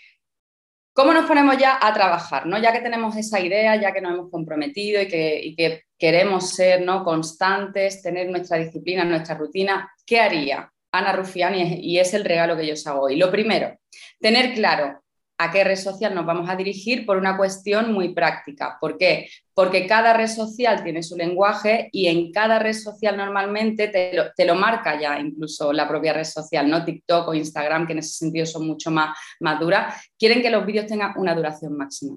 ¿cómo 0.93 1.13
nos 1.13 1.27
ponemos 1.27 1.57
ya 1.59 1.79
a 1.81 1.93
trabajar? 1.95 2.47
¿no? 2.47 2.59
Ya 2.59 2.73
que 2.73 2.81
tenemos 2.81 3.17
esa 3.17 3.41
idea, 3.41 3.77
ya 3.77 3.93
que 3.93 4.01
nos 4.01 4.15
hemos 4.15 4.31
comprometido 4.31 5.01
y 5.01 5.09
que, 5.09 5.83
queremos 5.97 6.51
ser 6.51 6.83
¿no? 6.83 7.05
constantes, 7.05 8.03
tener 8.03 8.29
nuestra 8.29 8.59
disciplina, 8.59 9.05
nuestra 9.05 9.37
rutina, 9.37 9.91
¿qué 10.05 10.21
haría 10.21 10.71
Ana 10.93 11.13
Rufián? 11.13 11.55
Y 11.55 11.99
es 11.99 12.13
el 12.15 12.25
regalo 12.25 12.57
que 12.57 12.67
yo 12.67 12.75
os 12.75 12.87
hago 12.87 13.03
hoy. 13.03 13.17
Lo 13.17 13.31
primero, 13.31 13.79
tener 14.21 14.55
claro 14.55 15.04
a 15.39 15.51
qué 15.51 15.65
red 15.65 15.77
social 15.77 16.15
nos 16.15 16.27
vamos 16.27 16.49
a 16.49 16.57
dirigir 16.57 17.05
por 17.05 17.17
una 17.17 17.37
cuestión 17.37 17.93
muy 17.93 18.15
práctica. 18.15 18.79
¿Por 18.81 18.97
qué? 18.97 19.29
Porque 19.53 19.87
cada 19.87 20.13
red 20.13 20.29
social 20.29 20.83
tiene 20.85 21.03
su 21.03 21.17
lenguaje 21.17 21.89
y 21.93 22.07
en 22.07 22.33
cada 22.33 22.59
red 22.59 22.73
social 22.73 23.17
normalmente 23.17 23.89
te 23.89 24.45
lo, 24.45 24.55
marca 24.55 25.01
ya 25.01 25.19
incluso 25.19 25.73
la 25.73 25.89
propia 25.89 26.13
red 26.13 26.25
social, 26.25 26.69
¿no? 26.69 26.85
TikTok 26.85 27.29
o 27.29 27.35
Instagram, 27.35 27.87
que 27.87 27.93
en 27.95 27.99
ese 27.99 28.17
sentido 28.17 28.47
son 28.47 28.67
mucho 28.67 28.91
más, 28.91 29.17
más 29.41 29.59
duras, 29.59 30.09
quieren 30.19 30.41
que 30.41 30.51
los 30.51 30.65
vídeos 30.65 30.87
tengan 30.87 31.15
una 31.17 31.35
duración 31.35 31.77
máxima. 31.77 32.17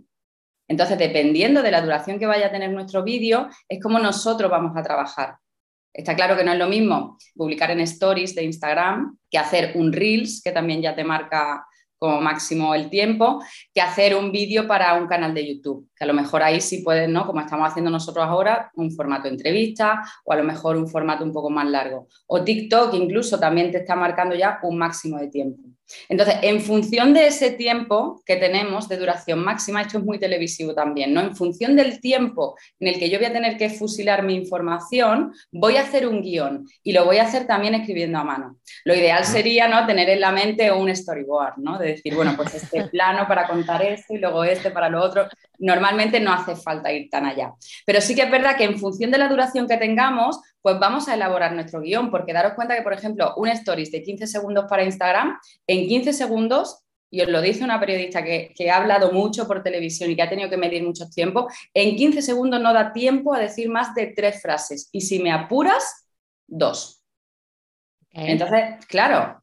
Entonces, 0.67 0.97
dependiendo 0.97 1.63
de 1.63 1.71
la 1.71 1.81
duración 1.81 2.19
que 2.19 2.25
vaya 2.25 2.47
a 2.47 2.51
tener 2.51 2.71
nuestro 2.71 3.03
vídeo, 3.03 3.47
es 3.67 3.81
como 3.81 3.99
nosotros 3.99 4.51
vamos 4.51 4.75
a 4.75 4.83
trabajar. 4.83 5.37
Está 5.93 6.15
claro 6.15 6.37
que 6.37 6.43
no 6.43 6.51
es 6.51 6.59
lo 6.59 6.67
mismo 6.67 7.17
publicar 7.35 7.71
en 7.71 7.79
stories 7.79 8.35
de 8.35 8.43
Instagram 8.43 9.17
que 9.31 9.39
hacer 9.39 9.71
un 9.75 9.91
Reels, 9.91 10.41
que 10.43 10.51
también 10.51 10.81
ya 10.81 10.95
te 10.95 11.03
marca 11.03 11.65
como 11.97 12.21
máximo 12.21 12.75
el 12.75 12.89
tiempo, 12.89 13.43
que 13.73 13.81
hacer 13.81 14.15
un 14.15 14.31
vídeo 14.31 14.67
para 14.67 14.93
un 14.95 15.07
canal 15.07 15.33
de 15.33 15.47
YouTube, 15.47 15.89
que 15.97 16.03
a 16.03 16.07
lo 16.07 16.13
mejor 16.13 16.43
ahí 16.43 16.61
sí 16.61 16.81
puedes, 16.83 17.09
¿no? 17.09 17.25
Como 17.25 17.41
estamos 17.41 17.69
haciendo 17.69 17.91
nosotros 17.91 18.25
ahora, 18.25 18.71
un 18.75 18.91
formato 18.91 19.27
entrevista 19.27 20.03
o 20.25 20.33
a 20.33 20.35
lo 20.35 20.43
mejor 20.43 20.77
un 20.77 20.87
formato 20.87 21.23
un 21.23 21.33
poco 21.33 21.49
más 21.49 21.67
largo. 21.67 22.07
O 22.27 22.43
TikTok 22.43 22.93
incluso 22.93 23.39
también 23.39 23.71
te 23.71 23.79
está 23.79 23.95
marcando 23.95 24.35
ya 24.35 24.59
un 24.63 24.77
máximo 24.77 25.17
de 25.17 25.27
tiempo. 25.27 25.61
Entonces, 26.09 26.35
en 26.41 26.61
función 26.61 27.13
de 27.13 27.27
ese 27.27 27.51
tiempo 27.51 28.21
que 28.25 28.35
tenemos 28.35 28.89
de 28.89 28.97
duración 28.97 29.39
máxima, 29.39 29.81
esto 29.81 29.99
es 29.99 30.03
muy 30.03 30.19
televisivo 30.19 30.73
también, 30.73 31.13
¿no? 31.13 31.21
En 31.21 31.35
función 31.35 31.75
del 31.75 32.01
tiempo 32.01 32.57
en 32.79 32.89
el 32.89 32.99
que 32.99 33.09
yo 33.09 33.17
voy 33.17 33.27
a 33.27 33.33
tener 33.33 33.57
que 33.57 33.69
fusilar 33.69 34.23
mi 34.23 34.35
información, 34.35 35.33
voy 35.51 35.77
a 35.77 35.81
hacer 35.81 36.07
un 36.07 36.21
guion 36.21 36.65
y 36.83 36.91
lo 36.91 37.05
voy 37.05 37.17
a 37.17 37.23
hacer 37.23 37.47
también 37.47 37.75
escribiendo 37.75 38.19
a 38.19 38.23
mano. 38.23 38.57
Lo 38.83 38.95
ideal 38.95 39.23
sería, 39.23 39.67
¿no? 39.67 39.85
Tener 39.85 40.09
en 40.09 40.19
la 40.19 40.31
mente 40.31 40.71
un 40.71 40.93
storyboard, 40.93 41.57
¿no? 41.57 41.77
De 41.77 41.87
decir, 41.87 42.15
bueno, 42.15 42.33
pues 42.35 42.53
este 42.55 42.83
plano 42.89 43.25
para 43.27 43.47
contar 43.47 43.81
esto 43.81 44.13
y 44.13 44.17
luego 44.17 44.43
este 44.43 44.71
para 44.71 44.89
lo 44.89 45.01
otro. 45.01 45.27
Normalmente 45.59 46.19
no 46.19 46.33
hace 46.33 46.55
falta 46.55 46.91
ir 46.91 47.09
tan 47.09 47.25
allá. 47.25 47.53
Pero 47.85 48.01
sí 48.01 48.15
que 48.15 48.23
es 48.23 48.31
verdad 48.31 48.57
que 48.57 48.63
en 48.63 48.77
función 48.77 49.11
de 49.11 49.17
la 49.17 49.27
duración 49.27 49.67
que 49.67 49.77
tengamos, 49.77 50.39
pues 50.61 50.79
vamos 50.79 51.07
a 51.07 51.15
elaborar 51.15 51.53
nuestro 51.53 51.81
guion, 51.81 52.11
porque 52.11 52.33
daros 52.33 52.53
cuenta 52.53 52.75
que, 52.75 52.81
por 52.81 52.93
ejemplo, 52.93 53.33
un 53.37 53.47
stories 53.49 53.91
de 53.91 54.03
15 54.03 54.27
segundos 54.27 54.65
para 54.69 54.83
Instagram, 54.83 55.37
en 55.65 55.87
15 55.87 56.13
segundos, 56.13 56.83
y 57.09 57.21
os 57.21 57.29
lo 57.29 57.41
dice 57.41 57.63
una 57.63 57.79
periodista 57.79 58.23
que, 58.23 58.53
ha 58.69 58.77
hablado 58.77 59.11
mucho 59.11 59.47
por 59.47 59.63
televisión 59.63 60.11
y 60.11 60.15
que 60.15 60.23
ha 60.23 60.29
tenido 60.29 60.49
que 60.49 60.57
medir 60.57 60.83
mucho 60.83 61.09
tiempo, 61.09 61.47
en 61.73 61.95
15 61.95 62.21
segundos 62.21 62.61
no 62.61 62.73
da 62.73 62.91
tiempo 62.91 63.33
a 63.33 63.39
decir 63.39 63.69
más 63.69 63.95
de 63.95 64.07
tres 64.07 64.41
frases. 64.41 64.89
Y 64.91 65.01
si 65.01 65.19
me 65.19 65.31
apuras, 65.31 66.05
dos. 66.45 67.01
Entonces, 68.11 68.85
claro, 68.87 69.41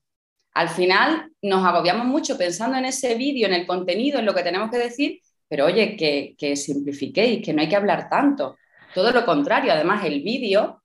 al 0.53 0.69
final 0.69 1.31
nos 1.43 1.65
agobiamos 1.65 2.07
mucho 2.07 2.37
pensando 2.37 2.77
en 2.77 2.85
ese 2.85 3.15
vídeo, 3.15 3.47
en 3.47 3.55
el 3.55 3.67
contenido, 3.67 4.19
en 4.19 4.27
lo 4.27 4.35
que 4.35 4.43
tenemos 4.43 4.71
que 4.71 4.79
decir, 4.79 5.21
pero 5.49 5.67
oye, 5.67 5.97
que, 5.97 6.35
que 6.39 6.57
simplifiquéis, 6.57 7.45
que 7.45 7.53
no 7.53 7.61
hay 7.63 7.69
que 7.69 7.77
hablar 7.77 8.09
tanto. 8.09 8.57
Todo 8.95 9.13
lo 9.13 9.25
contrario, 9.25 9.73
además 9.73 10.05
el 10.05 10.23
vídeo 10.23 10.85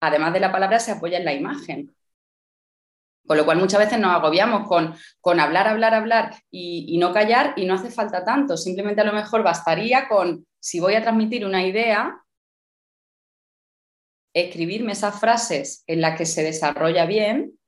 además 0.00 0.32
de 0.32 0.40
la 0.40 0.52
palabra, 0.52 0.80
se 0.80 0.92
apoya 0.92 1.18
en 1.18 1.24
la 1.24 1.34
imagen. 1.34 1.94
Con 3.26 3.36
lo 3.36 3.44
cual 3.44 3.58
muchas 3.58 3.78
veces 3.78 3.98
nos 3.98 4.12
agobiamos 4.12 4.66
con, 4.66 4.94
con 5.20 5.38
hablar, 5.38 5.68
hablar, 5.68 5.94
hablar 5.94 6.34
y, 6.50 6.96
no 6.98 7.12
callar 7.12 7.52
y 7.56 7.64
no 7.64 7.74
hace 7.74 7.90
falta 7.90 8.24
tanto. 8.24 8.56
Simplemente 8.56 9.02
a 9.02 9.04
lo 9.04 9.12
mejor 9.12 9.42
bastaría 9.42 10.08
con, 10.08 10.46
si 10.58 10.80
voy 10.80 10.94
a 10.94 11.02
transmitir 11.02 11.46
una 11.46 11.64
idea, 11.64 12.24
escribirme 14.34 14.92
esas 14.92 15.20
frases 15.20 15.84
en 15.86 16.00
las 16.00 16.16
que 16.16 16.26
se 16.26 16.42
desarrolla 16.42 17.04
bien 17.04 17.58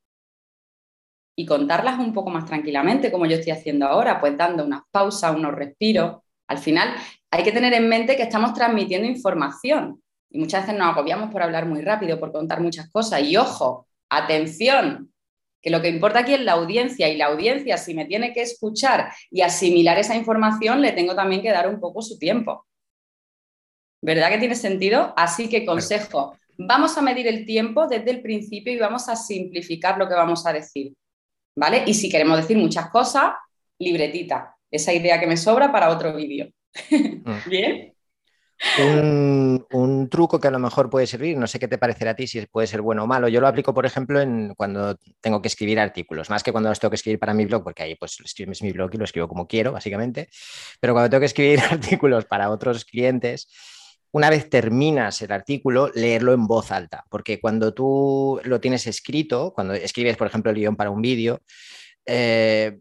y 1.37 1.47
contarlas 1.47 1.99
un 1.99 2.13
poco 2.13 2.31
más 2.31 2.45
tranquilamente, 2.45 3.11
como 3.11 3.27
yo 3.27 3.37
estoy 3.37 3.53
haciendo 3.53 3.87
ahora, 3.87 4.21
pues 4.21 4.37
dando 4.37 4.65
unas 4.65 4.83
pausas, 4.91 5.35
unos 5.35 5.55
respiros. 5.55 6.19
Al 6.47 6.59
final 6.59 6.95
hay 7.31 7.43
que 7.43 7.53
tener 7.53 7.73
en 7.73 7.89
mente 7.89 8.17
que 8.17 8.23
estamos 8.23 8.53
transmitiendo 8.53 9.09
información 9.09 10.03
y 10.31 10.39
muchas 10.39 10.63
veces 10.63 10.79
nos 10.79 10.89
agobiamos 10.89 11.31
por 11.31 11.43
hablar 11.43 11.67
muy 11.67 11.83
rápido, 11.83 12.19
por 12.19 12.33
contar 12.33 12.61
muchas 12.61 12.91
cosas. 12.91 13.23
Y 13.23 13.37
ojo, 13.37 13.87
atención, 14.11 15.13
que 15.61 15.71
lo 15.71 15.81
que 15.81 15.89
importa 15.89 16.21
aquí 16.21 16.35
es 16.35 16.41
la 16.41 16.53
audiencia 16.53 17.09
y 17.09 17.17
la 17.17 17.27
audiencia, 17.27 17.79
si 17.79 17.95
me 17.95 18.07
tiene 18.07 18.33
que 18.33 18.43
escuchar 18.43 19.13
y 19.31 19.43
asimilar 19.43 19.99
esa 19.99 20.17
información, 20.17 20.81
le 20.81 20.93
tengo 20.93 21.15
también 21.15 21.43
que 21.43 21.51
dar 21.51 21.69
un 21.69 21.81
poco 21.81 22.03
su 22.03 22.19
tiempo. 22.19 22.67
¿Verdad 24.03 24.31
que 24.31 24.39
tiene 24.39 24.57
sentido? 24.57 25.15
Así 25.17 25.49
que 25.49 25.65
consejo, 25.65 26.37
vamos 26.59 26.99
a 26.99 27.03
medir 27.03 27.29
el 27.29 27.47
tiempo 27.47 27.87
desde 27.87 28.11
el 28.11 28.21
principio 28.21 28.73
y 28.73 28.79
vamos 28.79 29.09
a 29.09 29.15
simplificar 29.15 29.97
lo 29.99 30.09
que 30.09 30.15
vamos 30.15 30.45
a 30.47 30.53
decir. 30.53 30.95
¿Vale? 31.55 31.85
Y 31.87 31.95
si 31.95 32.09
queremos 32.09 32.37
decir 32.37 32.57
muchas 32.57 32.91
cosas, 32.91 33.33
libretita, 33.79 34.57
esa 34.71 34.93
idea 34.93 35.21
que 35.21 35.27
me 35.27 35.37
sobra 35.37 35.71
para 35.71 35.91
otro 35.91 36.15
vídeo. 36.15 36.51
Mm. 36.91 37.33
¿Bien? 37.49 37.93
Un, 38.79 40.09
truco 40.09 40.39
que 40.39 40.49
a 40.49 40.51
lo 40.51 40.59
mejor 40.59 40.89
puede 40.89 41.07
servir, 41.07 41.37
no 41.37 41.47
sé 41.47 41.59
qué 41.59 41.67
te 41.67 41.79
parecerá 41.79 42.13
a 42.13 42.15
ti, 42.15 42.27
si 42.27 42.47
puede 42.47 42.67
ser 42.67 42.81
bueno 42.81 43.05
o 43.05 43.07
malo. 43.07 43.29
Yo 43.29 43.41
lo 43.41 43.49
aplico, 43.49 43.75
por 43.75 43.87
ejemplo, 43.87 44.21
en 44.21 44.55
cuando 44.55 44.97
tengo 45.21 45.43
que 45.43 45.49
escribir 45.49 45.81
artículos, 45.81 46.31
más 46.31 46.43
que 46.43 46.53
cuando 46.53 46.69
los 46.69 46.79
tengo 46.79 46.91
que 46.91 46.97
escribir 46.97 47.19
para 47.19 47.35
mi 47.35 47.45
blog, 47.45 47.65
porque 47.65 47.83
ahí 47.83 47.95
pues 47.97 48.19
escribes 48.25 48.63
mi 48.63 48.73
blog 48.73 48.91
y 48.95 48.99
lo 48.99 49.05
escribo 49.05 49.29
como 49.29 49.49
quiero, 49.49 49.73
básicamente. 49.73 50.29
Pero 50.81 50.93
cuando 50.93 51.11
tengo 51.11 51.21
que 51.21 51.27
escribir 51.27 51.61
artículos 51.71 52.25
para 52.25 52.51
otros 52.51 52.85
clientes, 52.85 53.49
una 54.13 54.31
vez 54.31 54.49
terminas 54.49 55.21
el 55.23 55.33
artículo, 55.33 55.91
leerlo 55.95 56.35
en 56.35 56.47
voz 56.47 56.71
alta, 56.71 57.05
porque 57.11 57.41
cuando 57.41 57.73
tú 57.73 58.41
lo 58.45 58.61
tienes 58.61 58.87
escrito, 58.87 59.53
cuando 59.55 59.73
escribes, 59.75 60.17
por 60.17 60.27
ejemplo, 60.27 60.51
el 60.51 60.59
guion 60.59 60.77
para 60.77 60.91
un 60.91 61.03
vídeo, 61.03 61.41
eh, 62.07 62.81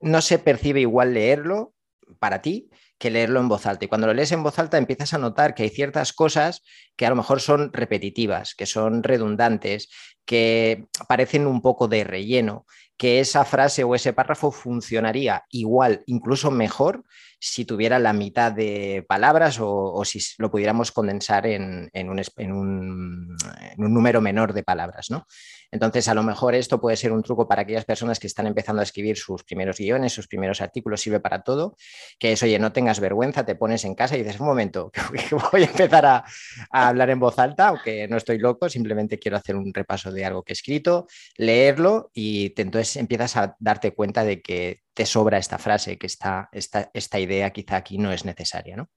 no 0.00 0.20
se 0.20 0.38
percibe 0.38 0.80
igual 0.80 1.14
leerlo 1.14 1.74
para 2.18 2.42
ti 2.42 2.68
que 2.98 3.10
leerlo 3.10 3.40
en 3.40 3.48
voz 3.48 3.66
alta. 3.66 3.84
Y 3.84 3.88
cuando 3.88 4.06
lo 4.06 4.14
lees 4.14 4.32
en 4.32 4.42
voz 4.42 4.58
alta 4.58 4.78
empiezas 4.78 5.12
a 5.12 5.18
notar 5.18 5.54
que 5.54 5.64
hay 5.64 5.68
ciertas 5.68 6.12
cosas 6.12 6.62
que 6.96 7.06
a 7.06 7.10
lo 7.10 7.16
mejor 7.16 7.40
son 7.40 7.72
repetitivas, 7.72 8.54
que 8.54 8.66
son 8.66 9.02
redundantes, 9.02 9.88
que 10.24 10.86
parecen 11.08 11.46
un 11.46 11.60
poco 11.60 11.88
de 11.88 12.04
relleno, 12.04 12.66
que 12.96 13.20
esa 13.20 13.44
frase 13.44 13.84
o 13.84 13.94
ese 13.94 14.12
párrafo 14.12 14.50
funcionaría 14.50 15.44
igual, 15.50 16.02
incluso 16.06 16.50
mejor, 16.50 17.04
si 17.46 17.64
tuviera 17.64 17.98
la 17.98 18.12
mitad 18.12 18.50
de 18.50 19.04
palabras 19.08 19.58
o, 19.60 20.04
si 20.04 20.20
lo 20.38 20.50
pudiéramos 20.50 20.90
condensar 20.90 21.46
en, 21.46 21.90
un, 21.94 23.36
número 23.76 24.20
menor 24.20 24.52
de 24.52 24.64
palabras. 24.64 25.10
¿no? 25.10 25.26
Entonces, 25.70 26.08
a 26.08 26.14
lo 26.14 26.22
mejor 26.22 26.54
esto 26.54 26.80
puede 26.80 26.96
ser 26.96 27.12
un 27.12 27.22
truco 27.22 27.48
para 27.48 27.62
aquellas 27.62 27.84
personas 27.84 28.18
que 28.18 28.26
están 28.26 28.46
empezando 28.46 28.80
a 28.80 28.82
escribir 28.82 29.16
sus 29.16 29.44
primeros 29.44 29.78
guiones, 29.78 30.12
sus 30.12 30.28
primeros 30.28 30.60
artículos, 30.60 31.00
sirve 31.00 31.20
para 31.20 31.42
todo, 31.42 31.76
que 32.18 32.32
es, 32.32 32.42
oye, 32.42 32.58
no 32.58 32.72
tengas 32.72 33.00
vergüenza, 33.00 33.44
te 33.44 33.54
pones 33.54 33.84
en 33.84 33.94
casa 33.94 34.16
y 34.16 34.22
dices, 34.22 34.40
un 34.40 34.46
momento, 34.46 34.90
que 35.28 35.34
voy 35.34 35.62
a 35.62 35.66
empezar 35.66 36.06
a, 36.06 36.24
hablar 36.70 37.10
en 37.10 37.20
voz 37.20 37.38
alta, 37.38 37.68
aunque 37.68 38.08
no 38.08 38.16
estoy 38.16 38.38
loco, 38.38 38.68
simplemente 38.68 39.18
quiero 39.18 39.36
hacer 39.36 39.56
un 39.56 39.72
repaso 39.72 40.12
de 40.12 40.24
algo 40.24 40.42
que 40.42 40.52
he 40.52 40.54
escrito, 40.54 41.06
leerlo 41.36 42.10
y 42.14 42.52
entonces 42.56 42.96
empiezas 42.96 43.36
a 43.36 43.56
darte 43.58 43.92
cuenta 43.92 44.24
de 44.24 44.40
que 44.42 44.80
te 44.94 45.06
sobra 45.06 45.38
esta 45.38 45.58
frase, 45.58 45.98
que 45.98 46.06
esta, 46.06 46.48
esta, 46.52 46.90
esta 46.94 47.18
idea 47.18 47.50
quizá 47.50 47.76
aquí 47.76 47.98
no 47.98 48.12
es 48.12 48.24
necesaria, 48.24 48.76
¿no? 48.76 48.88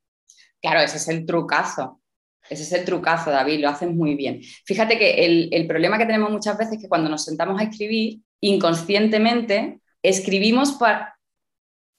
Claro, 0.61 0.81
ese 0.81 0.97
es 0.97 1.07
el 1.07 1.25
trucazo. 1.25 1.98
Ese 2.49 2.63
es 2.63 2.71
el 2.73 2.85
trucazo, 2.85 3.31
David, 3.31 3.59
lo 3.59 3.69
haces 3.69 3.89
muy 3.89 4.15
bien. 4.15 4.41
Fíjate 4.65 4.97
que 4.97 5.25
el, 5.25 5.49
el 5.51 5.67
problema 5.67 5.97
que 5.97 6.05
tenemos 6.05 6.31
muchas 6.31 6.57
veces 6.57 6.75
es 6.75 6.81
que 6.81 6.89
cuando 6.89 7.09
nos 7.09 7.23
sentamos 7.23 7.59
a 7.59 7.63
escribir, 7.63 8.19
inconscientemente 8.41 9.79
escribimos 10.01 10.73
para, 10.73 11.17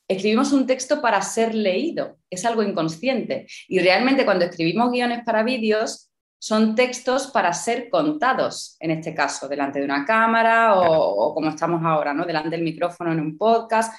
escribimos 0.09 0.53
un 0.53 0.67
texto 0.67 1.01
para 1.01 1.23
ser 1.23 1.55
leído, 1.55 2.19
es 2.31 2.45
algo 2.45 2.63
inconsciente. 2.63 3.47
Y 3.69 3.79
realmente 3.79 4.25
cuando 4.25 4.45
escribimos 4.45 4.91
guiones 4.91 5.23
para 5.25 5.43
vídeos, 5.43 6.11
son 6.43 6.75
textos 6.75 7.27
para 7.27 7.53
ser 7.53 7.91
contados, 7.91 8.77
en 8.81 8.91
este 8.93 9.15
caso, 9.15 9.47
delante 9.47 9.79
de 9.79 9.85
una 9.85 10.07
cámara 10.07 10.75
o, 10.75 11.35
como 11.35 11.51
estamos 11.51 11.83
ahora, 11.85 12.15
¿no? 12.15 12.25
delante 12.25 12.49
del 12.49 12.63
micrófono 12.63 13.13
en 13.13 13.21
un 13.21 13.37
podcast. 13.37 13.95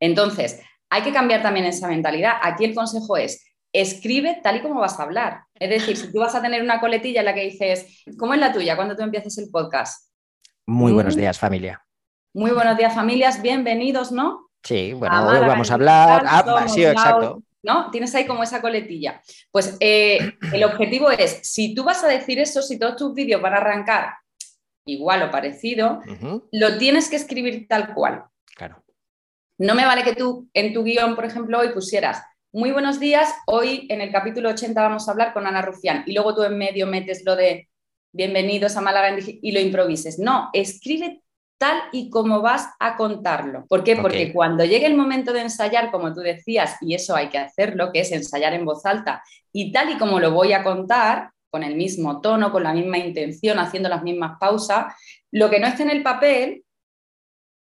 Entonces, 0.00 0.60
hay 0.88 1.02
que 1.02 1.12
cambiar 1.12 1.42
también 1.42 1.66
esa 1.66 1.88
mentalidad. 1.88 2.34
Aquí 2.40 2.64
el 2.64 2.74
consejo 2.74 3.16
es, 3.16 3.44
escribe 3.74 4.40
tal 4.42 4.56
y 4.56 4.62
como 4.62 4.80
vas 4.80 4.98
a 4.98 5.02
hablar. 5.02 5.42
Es 5.54 5.68
decir, 5.68 5.96
si 5.96 6.12
tú 6.12 6.20
vas 6.20 6.34
a 6.34 6.40
tener 6.40 6.62
una 6.62 6.80
coletilla 6.80 7.20
en 7.20 7.26
la 7.26 7.34
que 7.34 7.42
dices, 7.42 8.04
¿cómo 8.16 8.32
es 8.32 8.40
la 8.40 8.52
tuya 8.52 8.76
cuando 8.76 8.96
tú 8.96 9.02
empieces 9.02 9.36
el 9.38 9.50
podcast? 9.50 10.10
Muy 10.66 10.92
buenos 10.92 11.16
mm. 11.16 11.18
días, 11.18 11.38
familia. 11.38 11.84
Muy 12.32 12.52
buenos 12.52 12.76
días, 12.76 12.94
familias. 12.94 13.42
Bienvenidos, 13.42 14.12
¿no? 14.12 14.48
Sí, 14.62 14.92
bueno, 14.92 15.28
hoy 15.28 15.40
vamos 15.40 15.70
a 15.70 15.74
hablar. 15.74 16.24
Ah, 16.26 16.66
sí, 16.68 16.84
exacto. 16.84 17.42
¿no? 17.64 17.90
Tienes 17.90 18.14
ahí 18.14 18.26
como 18.26 18.42
esa 18.42 18.60
coletilla. 18.60 19.20
Pues 19.50 19.76
eh, 19.80 20.34
el 20.52 20.64
objetivo 20.64 21.10
es, 21.10 21.40
si 21.42 21.74
tú 21.74 21.82
vas 21.82 22.04
a 22.04 22.08
decir 22.08 22.38
eso, 22.38 22.62
si 22.62 22.78
todos 22.78 22.96
tus 22.96 23.14
vídeos 23.14 23.42
van 23.42 23.54
a 23.54 23.56
arrancar 23.56 24.14
igual 24.86 25.22
o 25.22 25.30
parecido, 25.30 26.00
lo 26.52 26.78
tienes 26.78 27.08
que 27.08 27.16
escribir 27.16 27.66
tal 27.66 27.94
cual. 27.94 28.24
Claro. 28.54 28.84
No 29.58 29.74
me 29.74 29.86
vale 29.86 30.04
que 30.04 30.14
tú 30.14 30.48
en 30.52 30.74
tu 30.74 30.84
guion, 30.84 31.16
por 31.16 31.24
ejemplo, 31.24 31.58
hoy 31.58 31.70
pusieras, 31.70 32.22
muy 32.54 32.70
buenos 32.70 33.00
días, 33.00 33.34
hoy 33.46 33.84
en 33.90 34.00
el 34.00 34.12
capítulo 34.12 34.50
80 34.50 34.80
vamos 34.80 35.08
a 35.08 35.10
hablar 35.10 35.32
con 35.32 35.44
Ana 35.44 35.60
Rufián 35.60 36.04
y 36.06 36.14
luego 36.14 36.36
tú 36.36 36.44
en 36.44 36.56
medio 36.56 36.86
metes 36.86 37.24
lo 37.26 37.34
de 37.34 37.68
bienvenidos 38.12 38.76
a 38.76 38.80
Málaga 38.80 39.18
y 39.18 39.50
lo 39.50 39.58
improvises. 39.58 40.20
No, 40.20 40.50
escribe 40.52 41.20
tal 41.58 41.76
y 41.90 42.10
como 42.10 42.42
vas 42.42 42.68
a 42.78 42.96
contarlo. 42.96 43.66
¿Por 43.66 43.82
qué? 43.82 43.96
Porque 43.96 44.32
cuando 44.32 44.64
llegue 44.64 44.86
el 44.86 44.94
momento 44.94 45.32
de 45.32 45.40
ensayar, 45.40 45.90
como 45.90 46.14
tú 46.14 46.20
decías, 46.20 46.76
y 46.80 46.94
eso 46.94 47.16
hay 47.16 47.28
que 47.28 47.38
hacerlo, 47.38 47.90
que 47.92 48.00
es 48.00 48.12
ensayar 48.12 48.54
en 48.54 48.64
voz 48.64 48.86
alta, 48.86 49.24
y 49.52 49.72
tal 49.72 49.90
y 49.90 49.98
como 49.98 50.20
lo 50.20 50.30
voy 50.30 50.52
a 50.52 50.62
contar, 50.62 51.30
con 51.50 51.64
el 51.64 51.74
mismo 51.74 52.20
tono, 52.20 52.52
con 52.52 52.62
la 52.62 52.72
misma 52.72 52.98
intención, 52.98 53.58
haciendo 53.58 53.88
las 53.88 54.04
mismas 54.04 54.38
pausas, 54.38 54.94
lo 55.32 55.50
que 55.50 55.58
no 55.58 55.66
esté 55.66 55.82
en 55.82 55.90
el 55.90 56.04
papel, 56.04 56.64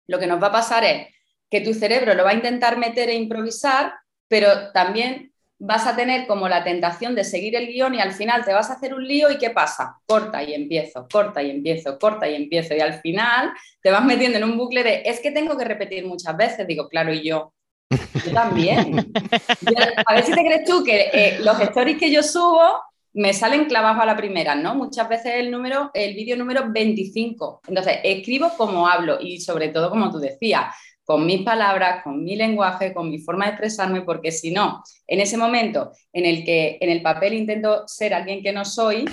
lo 0.08 0.20
que 0.20 0.28
nos 0.28 0.44
va 0.44 0.48
a 0.48 0.52
pasar 0.52 0.84
es 0.84 1.08
que 1.50 1.62
tu 1.62 1.74
cerebro 1.74 2.14
lo 2.14 2.26
va 2.26 2.32
a 2.32 2.36
intentar 2.36 2.78
meter 2.78 3.10
e 3.10 3.16
improvisar, 3.16 3.94
pero 4.32 4.72
también 4.72 5.34
vas 5.60 5.86
a 5.86 5.94
tener 5.94 6.26
como 6.26 6.48
la 6.48 6.64
tentación 6.64 7.16
de 7.16 7.26
seguir 7.26 7.54
el 7.54 7.68
guion 7.68 7.96
y 7.96 8.00
al 8.00 8.14
final 8.14 8.46
te 8.46 8.54
vas 8.54 8.70
a 8.70 8.76
hacer 8.76 8.94
un 8.94 9.06
lío 9.06 9.30
y 9.30 9.38
¿qué 9.38 9.50
pasa? 9.50 10.00
Corta 10.06 10.42
y 10.42 10.54
empiezo, 10.54 11.06
corta 11.12 11.44
y 11.44 11.50
empiezo, 11.50 12.00
corta 12.00 12.30
y 12.30 12.36
empiezo 12.36 12.74
y 12.74 12.80
al 12.80 12.94
final 13.02 13.52
te 13.82 13.92
vas 13.92 14.06
metiendo 14.06 14.38
en 14.38 14.46
un 14.46 14.58
bucle 14.58 14.84
de 14.84 15.02
es 15.04 15.20
que 15.20 15.32
tengo 15.32 15.58
que 15.58 15.66
repetir 15.66 16.06
muchas 16.06 16.38
veces, 16.38 16.66
digo, 16.66 16.88
claro, 16.88 17.14
y 17.14 17.28
yo. 17.28 17.54
Yo 18.26 18.32
también. 18.32 19.12
a 20.06 20.14
ver 20.14 20.24
si 20.24 20.32
te 20.32 20.46
crees 20.46 20.64
tú 20.64 20.82
que 20.82 21.10
eh, 21.12 21.40
los 21.42 21.60
stories 21.60 21.98
que 21.98 22.10
yo 22.10 22.24
subo 22.24 22.82
me 23.14 23.34
salen 23.34 23.66
clavados 23.66 24.02
a 24.02 24.06
la 24.06 24.16
primera, 24.16 24.56
¿no? 24.56 24.76
Muchas 24.76 25.10
veces 25.10 25.34
el 25.36 25.52
número, 25.52 25.92
el 25.94 26.14
vídeo 26.14 26.38
número 26.38 26.72
25. 26.72 27.64
Entonces, 27.68 27.98
escribo 28.06 28.52
como 28.56 28.88
hablo 28.88 29.20
y 29.20 29.42
sobre 29.42 29.68
todo, 29.68 29.90
como 29.90 30.10
tú 30.10 30.20
decías, 30.20 30.74
con 31.04 31.26
mis 31.26 31.44
palabras, 31.44 32.04
con 32.04 32.24
mi 32.24 32.36
lenguaje, 32.36 32.94
con 32.94 33.10
mi 33.10 33.20
forma 33.20 33.46
de 33.46 33.52
expresarme, 33.52 34.02
porque 34.02 34.32
si 34.32 34.52
no, 34.52 34.84
en 35.08 35.20
ese 35.20 35.38
momento 35.38 35.92
en 36.14 36.26
el 36.26 36.46
que 36.46 36.78
en 36.80 36.90
el 36.90 37.02
papel 37.02 37.34
intento 37.34 37.88
ser 37.88 38.14
alguien 38.14 38.42
que 38.44 38.52
no 38.52 38.66
soy, 38.66 39.06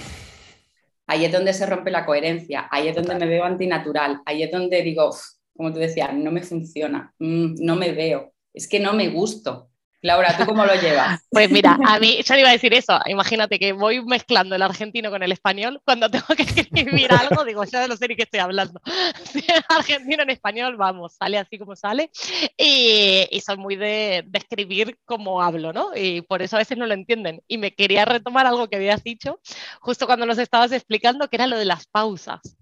ahí 1.07 1.25
es 1.25 1.33
donde 1.33 1.53
se 1.53 1.67
rompe 1.67 1.91
la 1.91 2.07
coherencia, 2.07 2.69
ahí 2.71 2.89
es 2.89 2.95
donde 2.95 3.15
me 3.15 3.27
veo 3.27 3.45
antinatural, 3.45 4.21
ahí 4.27 4.43
es 4.43 4.51
donde 4.51 4.83
digo, 4.83 5.11
como 5.57 5.73
tú 5.73 5.79
decías, 5.79 6.15
no 6.15 6.31
me 6.31 6.43
funciona, 6.43 7.13
mm, 7.19 7.55
no 7.61 7.77
me 7.77 7.93
veo, 7.93 8.33
es 8.53 8.69
que 8.69 8.79
no 8.79 8.93
me 8.93 9.09
gusto. 9.09 9.71
Laura, 10.01 10.37
¿tú 10.37 10.47
cómo 10.47 10.65
lo 10.65 10.75
llevas? 10.75 11.21
Pues 11.31 11.51
mira, 11.51 11.79
a 11.87 11.99
mí, 11.99 12.21
yo 12.25 12.35
iba 12.37 12.49
a 12.49 12.53
decir 12.53 12.73
eso, 12.73 12.99
imagínate 13.07 13.59
que 13.59 13.73
voy 13.73 14.05
mezclando 14.05 14.57
el 14.57 14.63
argentino 14.63 15.11
con 15.11 15.23
el 15.23 15.33
español, 15.33 15.81
cuando 15.85 16.11
tengo 16.11 16.27
que 16.37 16.43
escribir 16.43 17.13
algo, 17.13 17.45
digo, 17.45 17.65
ya 17.65 17.87
no 17.87 17.97
sé 17.97 18.09
ni 18.09 18.17
qué 18.17 18.23
estoy 18.23 18.41
hablando. 18.41 18.81
Si 19.29 19.41
es 19.41 19.63
argentino 19.69 20.23
en 20.23 20.31
español, 20.31 20.77
vamos, 20.77 21.15
sale 21.15 21.39
así 21.39 21.59
como 21.59 21.77
sale, 21.77 22.11
y, 22.57 23.27
y 23.31 23.41
soy 23.41 23.57
muy 23.57 23.77
de, 23.77 24.25
de, 24.27 24.39
escribir 24.39 24.99
como 25.05 25.43
hablo, 25.43 25.73
¿no? 25.73 25.91
Y 25.95 26.23
por 26.23 26.41
eso 26.43 26.57
a 26.57 26.61
veces 26.61 26.79
no 26.79 26.87
lo 26.87 26.95
entienden. 26.95 27.43
Y 27.47 27.59
me 27.59 27.75
quería 27.75 28.05
retomar 28.05 28.47
algo 28.47 28.69
que 28.69 28.77
habías 28.77 29.03
dicho, 29.03 29.41
justo 29.81 30.07
cuando 30.07 30.27
nos 30.27 30.39
estabas 30.39 30.73
explicando, 30.73 31.29
que 31.29 31.37
era 31.37 31.47
lo 31.47 31.59
de 31.59 31.67
las 31.67 31.87
pausas 31.87 32.58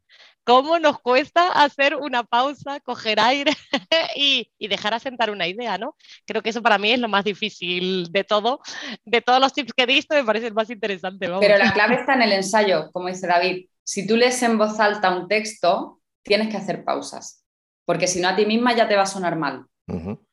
cómo 0.47 0.79
nos 0.79 1.01
cuesta 1.01 1.49
hacer 1.49 1.97
una 1.97 2.23
pausa, 2.23 2.79
coger 2.81 3.19
aire 3.19 3.53
y, 4.17 4.49
dejar 4.69 4.95
asentar 4.95 5.31
una 5.31 5.49
idea, 5.49 5.77
¿no? 5.77 5.97
Creo 6.25 6.41
que 6.41 6.51
eso 6.51 6.63
para 6.63 6.79
mí 6.79 6.93
es 6.93 7.01
lo 7.01 7.09
más 7.09 7.25
difícil 7.25 8.11
de 8.13 8.23
todo. 8.23 8.61
De 9.05 9.21
todos 9.21 9.41
los 9.41 9.53
tips 9.53 9.73
que 9.73 9.83
he 9.83 9.87
visto, 9.87 10.15
me 10.15 10.25
parece 10.25 10.47
el 10.47 10.55
más 10.55 10.71
interesante. 10.71 11.29
Pero 11.41 11.59
la 11.59 11.73
clave 11.73 11.97
está 11.97 12.15
en 12.15 12.23
el 12.23 12.33
ensayo, 12.33 12.91
como 12.93 13.09
dice 13.09 13.27
David. 13.27 13.67
Si 13.85 14.07
tú 14.07 14.17
lees 14.17 14.41
en 14.43 14.57
voz 14.57 14.79
alta 14.79 15.17
un 15.17 15.27
texto, 15.27 16.01
tienes 16.23 16.49
que 16.49 16.57
hacer 16.57 16.85
pausas, 16.85 17.45
porque 17.85 18.07
si 18.07 18.21
no 18.21 18.29
a 18.29 18.37
ti 18.37 18.47
misma 18.47 18.75
ya 18.75 18.89
te 18.89 18.97
va 18.97 19.03
a 19.03 19.07
sonar 19.07 19.37
mal. 19.37 19.67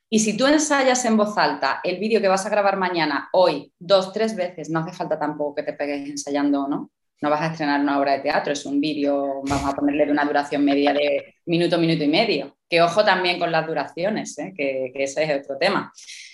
Y 0.10 0.20
si 0.20 0.38
tú 0.38 0.46
ensayas 0.46 1.06
en 1.06 1.18
voz 1.18 1.38
alta 1.40 1.82
el 1.84 1.98
vídeo 2.00 2.22
que 2.22 2.28
vas 2.28 2.46
a 2.46 2.50
grabar 2.50 2.78
mañana, 2.78 3.30
hoy, 3.34 3.74
dos, 3.80 4.14
tres 4.14 4.36
veces, 4.36 4.70
no 4.70 4.80
hace 4.80 4.96
falta 4.96 5.18
tampoco 5.18 5.56
que 5.56 5.64
te 5.64 5.74
pegues 5.74 6.08
ensayando, 6.08 6.68
¿no? 6.68 6.92
No 7.24 7.30
vas 7.30 7.42
a 7.42 7.48
estrenar 7.54 7.80
una 7.80 7.98
obra 7.98 8.12
de 8.12 8.20
teatro, 8.20 8.52
es 8.52 8.66
un 8.66 8.82
vídeo, 8.82 9.42
vamos 9.46 9.66
a 9.66 9.74
ponerle 9.74 10.06
de 10.06 10.12
una 10.12 10.26
duración 10.26 10.66
media 10.66 10.92
de 10.92 11.36
minuto, 11.46 11.78
minuto 11.78 12.04
y 12.04 12.10
medio. 12.10 12.58
Que 12.70 12.82
ojo 12.82 13.06
también 13.06 13.40
con 13.40 13.50
las 13.50 13.66
duraciones, 13.66 14.38
¿eh? 14.40 14.54
que, 14.54 14.92
ese 14.94 15.24
es 15.24 15.42
otro 15.42 15.58
tema. 15.58 15.90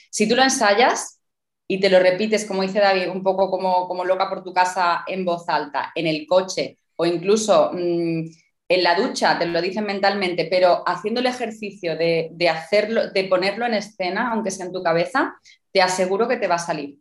Si 0.09 0.27
tú 0.27 0.35
lo 0.35 0.41
ensayas 0.41 1.21
y 1.67 1.79
te 1.79 1.91
lo 1.91 1.99
repites, 1.99 2.43
como 2.43 2.63
dice 2.63 2.79
David, 2.79 3.09
un 3.09 3.21
poco 3.21 3.51
como, 3.51 3.87
como 3.87 4.03
loca 4.03 4.29
por 4.29 4.43
tu 4.43 4.51
casa 4.51 5.03
en 5.05 5.25
voz 5.25 5.47
alta, 5.47 5.91
en 5.93 6.07
el 6.07 6.25
coche 6.25 6.79
o 6.95 7.05
incluso 7.05 7.69
mm, 7.71 8.25
en 8.69 8.83
la 8.83 8.95
ducha, 8.95 9.37
te 9.37 9.45
lo 9.45 9.61
dicen 9.61 9.85
mentalmente, 9.85 10.45
pero 10.45 10.81
haciendo 10.87 11.19
el 11.19 11.27
ejercicio 11.27 11.97
de, 11.97 12.29
de, 12.31 12.49
hacerlo, 12.49 13.11
de 13.11 13.25
ponerlo 13.25 13.67
en 13.67 13.75
escena, 13.75 14.31
aunque 14.31 14.49
sea 14.49 14.65
en 14.65 14.73
tu 14.73 14.81
cabeza, 14.81 15.35
te 15.71 15.83
aseguro 15.83 16.27
que 16.27 16.37
te 16.37 16.47
va 16.47 16.55
a 16.55 16.57
salir. 16.57 16.97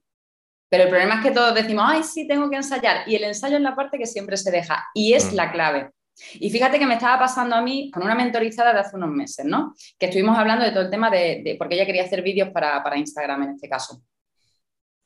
Pero 0.68 0.84
el 0.84 0.90
problema 0.90 1.16
es 1.16 1.22
que 1.22 1.30
todos 1.30 1.54
decimos, 1.54 1.84
ay, 1.88 2.02
sí, 2.02 2.26
tengo 2.26 2.50
que 2.50 2.56
ensayar. 2.56 3.08
Y 3.08 3.16
el 3.16 3.24
ensayo 3.24 3.56
es 3.56 3.62
la 3.62 3.74
parte 3.74 3.98
que 3.98 4.06
siempre 4.06 4.36
se 4.36 4.50
deja. 4.50 4.86
Y 4.94 5.14
es 5.14 5.32
mm. 5.32 5.36
la 5.36 5.50
clave. 5.50 5.90
Y 6.34 6.50
fíjate 6.50 6.78
que 6.78 6.86
me 6.86 6.94
estaba 6.94 7.18
pasando 7.18 7.54
a 7.54 7.62
mí 7.62 7.90
con 7.92 8.02
una 8.02 8.14
mentorizada 8.14 8.72
de 8.72 8.80
hace 8.80 8.96
unos 8.96 9.10
meses, 9.10 9.44
¿no? 9.46 9.74
Que 9.98 10.06
estuvimos 10.06 10.36
hablando 10.36 10.64
de 10.64 10.72
todo 10.72 10.82
el 10.82 10.90
tema 10.90 11.10
de, 11.10 11.54
porque 11.58 11.76
ella 11.76 11.86
quería 11.86 12.04
hacer 12.04 12.22
vídeos 12.22 12.50
para, 12.50 12.96
Instagram 12.96 13.44
en 13.44 13.50
este 13.50 13.68
caso. 13.68 14.02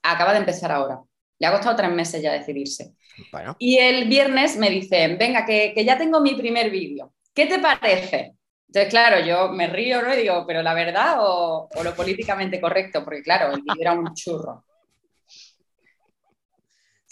Acaba 0.03 0.33
de 0.33 0.39
empezar 0.39 0.73
ahora. 0.73 1.01
Le 1.39 1.47
ha 1.47 1.53
costado 1.53 1.77
tres 1.77 1.91
meses 1.91 2.23
ya 2.23 2.33
decidirse. 2.33 2.95
Y 3.59 3.79
el 3.79 4.09
viernes 4.09 4.57
me 4.57 4.71
dice, 4.71 5.17
venga, 5.17 5.45
que, 5.45 5.75
ya 5.85 5.99
tengo 5.99 6.21
mi 6.21 6.35
primer 6.35 6.71
vídeo. 6.71 7.13
¿Qué 7.35 7.47
te 7.47 7.59
parece? 7.59 8.35
Entonces, 8.69 8.91
claro, 8.91 9.25
yo 9.25 9.49
me 9.49 9.67
río, 9.67 10.01
¿no? 10.01 10.15
Y 10.15 10.17
digo, 10.23 10.45
pero 10.47 10.63
la 10.63 10.73
verdad 10.73 11.17
o, 11.19 11.69
o 11.75 11.83
lo 11.83 11.95
políticamente 11.95 12.59
correcto, 12.59 13.05
porque 13.05 13.23
claro, 13.23 13.55
el 13.55 13.61
vídeo 13.61 13.81
era 13.81 13.93
un 13.93 14.15
churro 14.15 14.65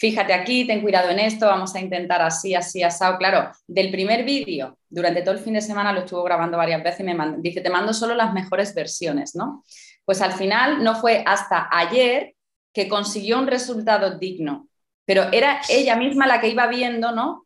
fíjate 0.01 0.33
aquí, 0.33 0.65
ten 0.65 0.81
cuidado 0.81 1.11
en 1.11 1.19
esto, 1.19 1.45
vamos 1.45 1.75
a 1.75 1.79
intentar 1.79 2.23
así, 2.23 2.55
así, 2.55 2.81
asado. 2.81 3.19
Claro, 3.19 3.51
del 3.67 3.91
primer 3.91 4.23
vídeo, 4.25 4.79
durante 4.89 5.21
todo 5.21 5.35
el 5.35 5.39
fin 5.39 5.53
de 5.53 5.61
semana 5.61 5.93
lo 5.93 5.99
estuvo 5.99 6.23
grabando 6.23 6.57
varias 6.57 6.83
veces 6.83 7.01
y 7.01 7.03
me 7.03 7.35
dice, 7.37 7.61
te 7.61 7.69
mando 7.69 7.93
solo 7.93 8.15
las 8.15 8.33
mejores 8.33 8.73
versiones, 8.73 9.35
¿no? 9.35 9.63
Pues 10.03 10.23
al 10.23 10.31
final 10.31 10.83
no 10.83 10.95
fue 10.95 11.23
hasta 11.27 11.69
ayer 11.71 12.33
que 12.73 12.87
consiguió 12.87 13.37
un 13.37 13.45
resultado 13.45 14.17
digno, 14.17 14.67
pero 15.05 15.31
era 15.31 15.61
ella 15.69 15.95
misma 15.95 16.25
la 16.25 16.41
que 16.41 16.47
iba 16.47 16.65
viendo, 16.65 17.11
¿no? 17.11 17.45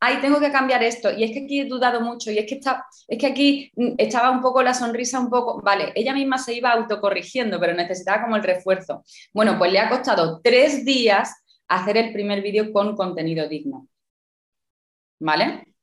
Ay, 0.00 0.16
tengo 0.20 0.40
que 0.40 0.50
cambiar 0.50 0.82
esto, 0.82 1.12
y 1.12 1.22
es 1.22 1.30
que 1.30 1.44
aquí 1.44 1.60
he 1.60 1.64
dudado 1.66 2.00
mucho, 2.00 2.32
y 2.32 2.38
es 2.38 2.46
que, 2.46 2.56
está, 2.56 2.84
es 3.06 3.18
que 3.18 3.26
aquí 3.26 3.70
mm, 3.76 3.92
estaba 3.98 4.30
un 4.32 4.40
poco 4.40 4.64
la 4.64 4.74
sonrisa, 4.74 5.20
un 5.20 5.30
poco, 5.30 5.62
vale, 5.62 5.92
ella 5.94 6.12
misma 6.12 6.38
se 6.38 6.54
iba 6.54 6.72
autocorrigiendo, 6.72 7.60
pero 7.60 7.72
necesitaba 7.72 8.24
como 8.24 8.34
el 8.34 8.42
refuerzo. 8.42 9.04
Bueno, 9.32 9.56
pues 9.56 9.70
le 9.70 9.78
ha 9.78 9.88
costado 9.88 10.40
tres 10.42 10.84
días 10.84 11.43
hacer 11.68 11.96
el 11.96 12.12
primer 12.12 12.42
vídeo 12.42 12.72
con 12.72 12.96
contenido 12.96 13.48
digno. 13.48 13.88
¿Vale? 15.20 15.74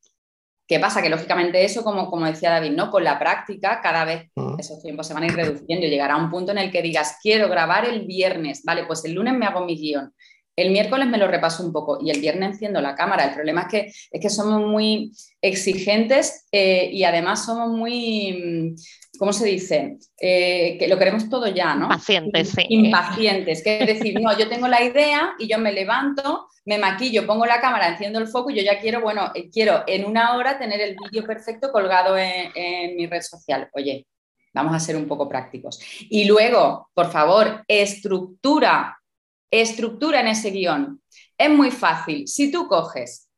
¿Qué 0.66 0.78
pasa? 0.78 1.02
Que 1.02 1.10
lógicamente 1.10 1.64
eso, 1.64 1.82
como, 1.84 2.08
como 2.08 2.26
decía 2.26 2.50
David, 2.50 2.72
¿no? 2.72 2.90
Con 2.90 3.04
la 3.04 3.18
práctica, 3.18 3.80
cada 3.82 4.04
vez 4.04 4.30
mm. 4.36 4.58
esos 4.58 4.80
tiempos 4.82 5.06
se 5.06 5.14
van 5.14 5.24
a 5.24 5.26
ir 5.26 5.34
reduciendo 5.34 5.86
y 5.86 5.90
llegará 5.90 6.16
un 6.16 6.30
punto 6.30 6.52
en 6.52 6.58
el 6.58 6.70
que 6.70 6.82
digas, 6.82 7.18
quiero 7.20 7.48
grabar 7.48 7.84
el 7.84 8.06
viernes, 8.06 8.62
vale, 8.64 8.84
pues 8.86 9.04
el 9.04 9.12
lunes 9.12 9.34
me 9.34 9.46
hago 9.46 9.64
mi 9.64 9.76
guion, 9.76 10.14
el 10.56 10.70
miércoles 10.70 11.08
me 11.08 11.18
lo 11.18 11.28
repaso 11.28 11.64
un 11.64 11.72
poco 11.72 11.98
y 12.02 12.10
el 12.10 12.20
viernes 12.20 12.52
enciendo 12.52 12.80
la 12.80 12.94
cámara. 12.94 13.24
El 13.24 13.34
problema 13.34 13.62
es 13.62 13.68
que, 13.68 13.92
es 14.10 14.20
que 14.20 14.30
somos 14.30 14.60
muy 14.60 15.12
exigentes 15.40 16.46
eh, 16.52 16.90
y 16.92 17.04
además 17.04 17.44
somos 17.44 17.70
muy, 17.70 18.74
¿cómo 19.18 19.32
se 19.32 19.46
dice? 19.46 19.98
Eh, 20.20 20.76
que 20.78 20.88
lo 20.88 20.98
queremos 20.98 21.28
todo 21.30 21.46
ya, 21.46 21.74
¿no? 21.74 21.86
Impacientes, 21.86 22.50
sí. 22.50 22.64
Impacientes, 22.68 23.62
que 23.62 23.80
es 23.80 23.86
decir, 23.86 24.20
no, 24.20 24.36
yo 24.38 24.48
tengo 24.48 24.68
la 24.68 24.82
idea 24.82 25.34
y 25.38 25.48
yo 25.48 25.58
me 25.58 25.72
levanto, 25.72 26.48
me 26.66 26.78
maquillo, 26.78 27.26
pongo 27.26 27.46
la 27.46 27.60
cámara, 27.60 27.88
enciendo 27.88 28.18
el 28.18 28.28
foco 28.28 28.50
y 28.50 28.56
yo 28.56 28.62
ya 28.62 28.78
quiero, 28.78 29.00
bueno, 29.00 29.32
eh, 29.34 29.50
quiero 29.50 29.84
en 29.86 30.04
una 30.04 30.36
hora 30.36 30.58
tener 30.58 30.80
el 30.80 30.96
vídeo 30.96 31.26
perfecto 31.26 31.72
colgado 31.72 32.16
en, 32.16 32.96
mi 32.96 33.06
red 33.06 33.22
social. 33.22 33.70
Oye, 33.72 34.06
vamos 34.52 34.74
a 34.74 34.80
ser 34.80 34.96
un 34.96 35.08
poco 35.08 35.28
prácticos. 35.28 35.80
Y 36.10 36.26
luego, 36.26 36.90
por 36.92 37.10
favor, 37.10 37.64
estructura, 37.66 39.01
estructura 39.52 40.20
en 40.20 40.28
ese 40.28 40.50
guion. 40.50 41.00
Es 41.38 41.50
muy 41.50 41.70
fácil. 41.70 42.26
Si 42.26 42.50
tú 42.50 42.66
coges 42.66 43.28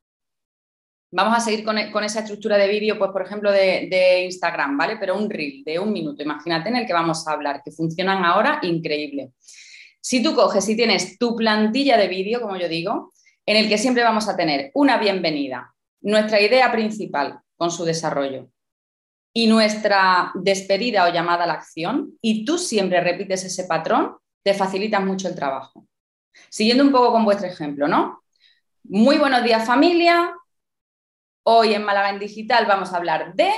Vamos 1.16 1.38
a 1.38 1.40
seguir 1.40 1.64
con, 1.64 1.79
esa 1.79 2.20
estructura 2.20 2.59
de 2.59 2.66
vídeo, 2.66 2.98
pues 2.98 3.12
por 3.12 3.22
ejemplo 3.22 3.53
de, 3.53 4.24
Instagram, 4.24 4.77
¿vale? 4.77 4.96
Pero 4.96 5.16
un 5.16 5.31
reel 5.31 5.62
de 5.62 5.79
un 5.79 5.92
minuto, 5.92 6.24
imagínate 6.24 6.70
en 6.70 6.74
el 6.74 6.87
que 6.88 6.92
vamos 6.92 7.29
a 7.29 7.31
hablar, 7.31 7.62
que 7.64 7.70
funcionan 7.70 8.24
ahora 8.24 8.59
increíble. 8.62 9.31
Si 10.00 10.24
tú 10.24 10.35
coges 10.35 10.68
y 10.68 10.74
tienes 10.74 11.16
tu 11.16 11.37
plantilla 11.37 11.96
de 11.96 12.09
vídeo, 12.09 12.40
como 12.40 12.57
yo 12.57 12.68
digo, 12.68 13.12
en 13.46 13.57
el 13.57 13.68
que 13.68 13.79
siempre 13.79 14.03
vamos 14.03 14.29
a 14.29 14.37
tener 14.37 14.72
una 14.74 14.98
bienvenida, 14.98 15.72
nuestra 16.00 16.40
idea 16.40 16.72
principal 16.72 17.38
con 17.57 17.70
su 17.70 17.85
desarrollo 17.85 18.48
y 19.33 19.46
nuestra 19.46 20.33
despedida 20.35 21.05
o 21.05 21.12
llamada 21.12 21.44
a 21.44 21.46
la 21.46 21.53
acción, 21.53 22.18
y 22.20 22.44
tú 22.44 22.59
siempre 22.59 23.00
repites 23.00 23.44
ese 23.44 23.64
patrón, 23.64 24.16
te 24.42 24.53
facilita 24.53 24.98
mucho 24.98 25.29
el 25.29 25.37
trabajo. 25.37 25.87
Siguiendo 26.49 26.85
un 26.85 26.92
poco 26.92 27.12
con 27.12 27.25
vuestro 27.25 27.47
ejemplo, 27.49 27.88
¿no? 27.88 28.23
Muy 28.85 29.18
buenos 29.18 29.42
días 29.42 29.66
familia, 29.66 30.35
Hoy 31.47 31.75
en 31.75 31.85
Málaga 31.85 32.09
en 32.09 32.18
Digital 32.18 32.64
vamos 32.64 32.92
a 32.92 32.97
hablar 32.97 33.35
de, 33.35 33.51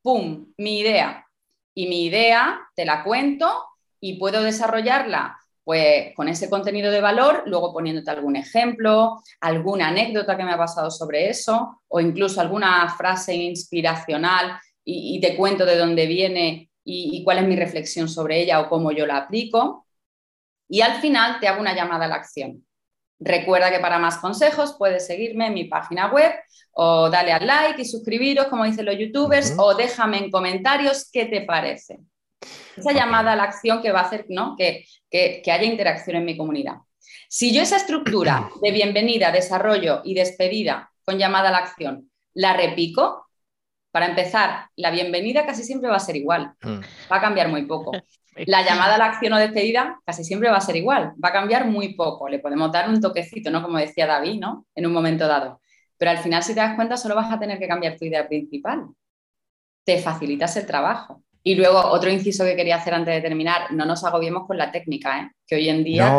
¡pum!, 0.00 0.46
mi 0.56 0.78
idea. 0.78 1.26
Y 1.74 1.88
mi 1.88 2.06
idea 2.06 2.58
te 2.74 2.86
la 2.86 3.04
cuento 3.04 3.64
y 4.00 4.18
puedo 4.18 4.42
desarrollarla 4.42 5.38
pues 5.62 6.14
con 6.14 6.28
ese 6.28 6.48
contenido 6.48 6.90
de 6.90 7.00
valor, 7.00 7.42
luego 7.46 7.72
poniéndote 7.72 8.10
algún 8.10 8.36
ejemplo, 8.36 9.20
alguna 9.40 9.88
anécdota 9.88 10.36
que 10.36 10.44
me 10.44 10.52
ha 10.52 10.56
pasado 10.56 10.90
sobre 10.90 11.28
eso 11.28 11.82
o 11.88 12.00
incluso 12.00 12.40
alguna 12.40 12.88
frase 12.96 13.34
inspiracional 13.34 14.58
y, 14.84 15.20
te 15.20 15.36
cuento 15.36 15.66
de 15.66 15.76
dónde 15.76 16.06
viene 16.06 16.70
y, 16.84 17.18
y 17.18 17.24
cuál 17.24 17.38
es 17.38 17.48
mi 17.48 17.56
reflexión 17.56 18.08
sobre 18.08 18.40
ella 18.40 18.60
o 18.60 18.68
cómo 18.70 18.92
yo 18.92 19.06
la 19.06 19.16
aplico. 19.18 19.85
Y 20.68 20.80
al 20.80 21.00
final 21.00 21.38
te 21.40 21.48
hago 21.48 21.60
una 21.60 21.74
llamada 21.74 22.06
a 22.06 22.08
la 22.08 22.16
acción. 22.16 22.66
Recuerda 23.18 23.70
que 23.70 23.78
para 23.78 23.98
más 23.98 24.18
consejos 24.18 24.76
puedes 24.78 25.06
seguirme 25.06 25.46
en 25.46 25.54
mi 25.54 25.64
página 25.64 26.08
web 26.12 26.32
o 26.72 27.08
dale 27.08 27.32
al 27.32 27.46
like 27.46 27.80
y 27.80 27.84
suscribiros, 27.84 28.46
como 28.46 28.64
dicen 28.64 28.84
los 28.84 28.98
youtubers, 28.98 29.54
o 29.56 29.74
déjame 29.74 30.18
en 30.18 30.30
comentarios 30.30 31.08
qué 31.10 31.24
te 31.24 31.40
parece. 31.40 31.98
Esa 32.76 32.92
llamada 32.92 33.32
a 33.32 33.36
la 33.36 33.44
acción 33.44 33.80
que 33.80 33.92
va 33.92 34.00
a 34.00 34.04
hacer 34.04 34.26
¿no? 34.28 34.54
que, 34.58 34.84
que, 35.10 35.40
que 35.42 35.50
haya 35.50 35.64
interacción 35.64 36.16
en 36.16 36.26
mi 36.26 36.36
comunidad. 36.36 36.74
Si 37.28 37.54
yo 37.54 37.62
esa 37.62 37.76
estructura 37.76 38.50
de 38.60 38.70
bienvenida, 38.70 39.32
desarrollo 39.32 40.02
y 40.04 40.14
despedida 40.14 40.90
con 41.04 41.18
llamada 41.18 41.48
a 41.48 41.52
la 41.52 41.58
acción 41.58 42.10
la 42.36 42.52
repico, 42.52 43.25
para 43.96 44.08
empezar, 44.08 44.68
la 44.76 44.90
bienvenida 44.90 45.46
casi 45.46 45.64
siempre 45.64 45.88
va 45.88 45.96
a 45.96 46.00
ser 46.00 46.16
igual, 46.16 46.52
mm. 46.60 46.80
va 47.10 47.16
a 47.16 47.20
cambiar 47.22 47.48
muy 47.48 47.64
poco. 47.64 47.92
La 48.46 48.62
llamada 48.62 48.96
a 48.96 48.98
la 48.98 49.06
acción 49.06 49.32
o 49.32 49.38
despedida 49.38 49.98
casi 50.04 50.22
siempre 50.22 50.50
va 50.50 50.58
a 50.58 50.60
ser 50.60 50.76
igual, 50.76 51.14
va 51.24 51.30
a 51.30 51.32
cambiar 51.32 51.66
muy 51.66 51.94
poco. 51.94 52.28
Le 52.28 52.38
podemos 52.38 52.70
dar 52.70 52.90
un 52.90 53.00
toquecito, 53.00 53.50
¿no? 53.50 53.62
Como 53.62 53.78
decía 53.78 54.06
David, 54.06 54.38
¿no? 54.38 54.66
En 54.74 54.84
un 54.84 54.92
momento 54.92 55.26
dado. 55.26 55.62
Pero 55.96 56.10
al 56.10 56.18
final, 56.18 56.42
si 56.42 56.52
te 56.52 56.60
das 56.60 56.74
cuenta, 56.74 56.98
solo 56.98 57.14
vas 57.14 57.32
a 57.32 57.38
tener 57.38 57.58
que 57.58 57.66
cambiar 57.66 57.96
tu 57.96 58.04
idea 58.04 58.28
principal. 58.28 58.84
Te 59.82 59.96
facilitas 59.96 60.54
el 60.58 60.66
trabajo. 60.66 61.22
Y 61.42 61.54
luego, 61.54 61.78
otro 61.78 62.10
inciso 62.10 62.44
que 62.44 62.54
quería 62.54 62.76
hacer 62.76 62.92
antes 62.92 63.14
de 63.14 63.22
terminar, 63.22 63.72
no 63.72 63.86
nos 63.86 64.04
agobiemos 64.04 64.46
con 64.46 64.58
la 64.58 64.70
técnica, 64.70 65.20
¿eh? 65.22 65.30
que 65.46 65.54
hoy 65.54 65.70
en 65.70 65.82
día 65.82 66.12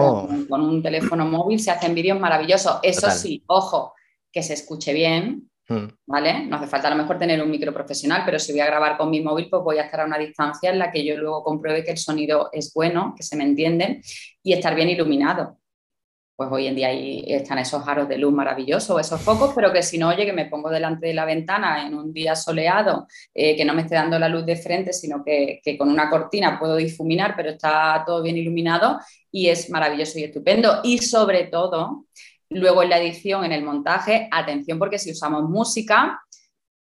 con, 0.50 0.62
un 0.62 0.82
teléfono 0.82 1.28
móvil 1.28 1.60
se 1.60 1.70
hacen 1.70 1.94
vídeos 1.94 2.20
maravillosos. 2.20 2.80
Eso 2.82 3.12
sí, 3.12 3.44
ojo, 3.46 3.94
que 4.32 4.42
se 4.42 4.56
escuche 4.56 4.94
bien. 4.94 5.48
¿Vale? 6.06 6.45
No 6.45 6.58
hace 6.58 6.67
falta 6.67 6.88
a 6.88 6.91
lo 6.91 6.97
mejor 6.97 7.17
tener 7.17 7.41
un 7.41 7.51
micro 7.51 7.73
profesional, 7.73 8.23
pero 8.25 8.39
si 8.39 8.51
voy 8.51 8.62
a 8.62 8.65
grabar 8.65 8.97
con 8.97 9.10
mi 9.10 9.21
móvil, 9.21 9.49
pues 9.49 9.63
voy 9.63 9.77
a 9.77 9.84
estar 9.84 10.01
a 10.01 10.06
una 10.06 10.17
distancia 10.17 10.69
en 10.69 10.80
la 10.80 10.91
que 10.91 11.03
yo 11.06 11.17
luego 11.17 11.43
compruebe 11.43 11.84
que 11.84 11.91
el 11.91 11.97
sonido 11.97 12.49
es 12.51 12.73
bueno, 12.73 13.13
que 13.15 13.23
se 13.23 13.36
me 13.36 13.43
entiende 13.43 14.01
y 14.43 14.53
estar 14.53 14.75
bien 14.75 14.89
iluminado 14.89 15.58
pues 16.38 16.49
hoy 16.51 16.67
en 16.67 16.75
día 16.75 16.89
ahí 16.89 17.23
están 17.27 17.58
esos 17.58 17.86
aros 17.88 18.08
de 18.08 18.19
luz 18.19 18.32
maravillosos, 18.32 19.01
esos 19.01 19.19
focos, 19.19 19.53
pero 19.56 19.73
que 19.73 19.82
si 19.82 19.97
no, 19.97 20.10
oye, 20.10 20.23
que 20.23 20.34
me 20.34 20.45
pongo 20.45 20.69
delante 20.69 21.08
de 21.08 21.15
la 21.15 21.25
ventana 21.25 21.88
en 21.88 21.95
un 21.95 22.13
día 22.13 22.36
soleado, 22.36 23.08
eh, 23.34 23.58
que 23.58 23.65
no 23.65 23.73
me 23.73 23.82
esté 23.82 23.95
dando 23.95 24.19
la 24.19 24.30
luz 24.30 24.45
de 24.45 24.56
frente, 24.56 24.93
sino 24.93 25.23
que, 25.25 25.62
con 25.80 25.89
una 25.89 26.12
cortina 26.12 26.60
puedo 26.60 26.75
difuminar, 26.75 27.34
pero 27.36 27.49
está 27.49 28.03
todo 28.06 28.21
bien 28.21 28.38
iluminado 28.38 28.99
y 29.32 29.49
es 29.49 29.71
maravilloso 29.71 30.19
y 30.19 30.25
estupendo. 30.25 30.82
Y 30.84 30.99
sobre 30.99 31.45
todo, 31.45 32.06
luego 32.49 32.83
en 32.83 32.89
la 32.89 32.99
edición, 32.99 33.43
en 33.45 33.51
el 33.51 33.63
montaje, 33.63 34.27
atención 34.31 34.79
porque 34.79 34.99
si 34.99 35.12
usamos 35.12 35.43
música 35.43 36.21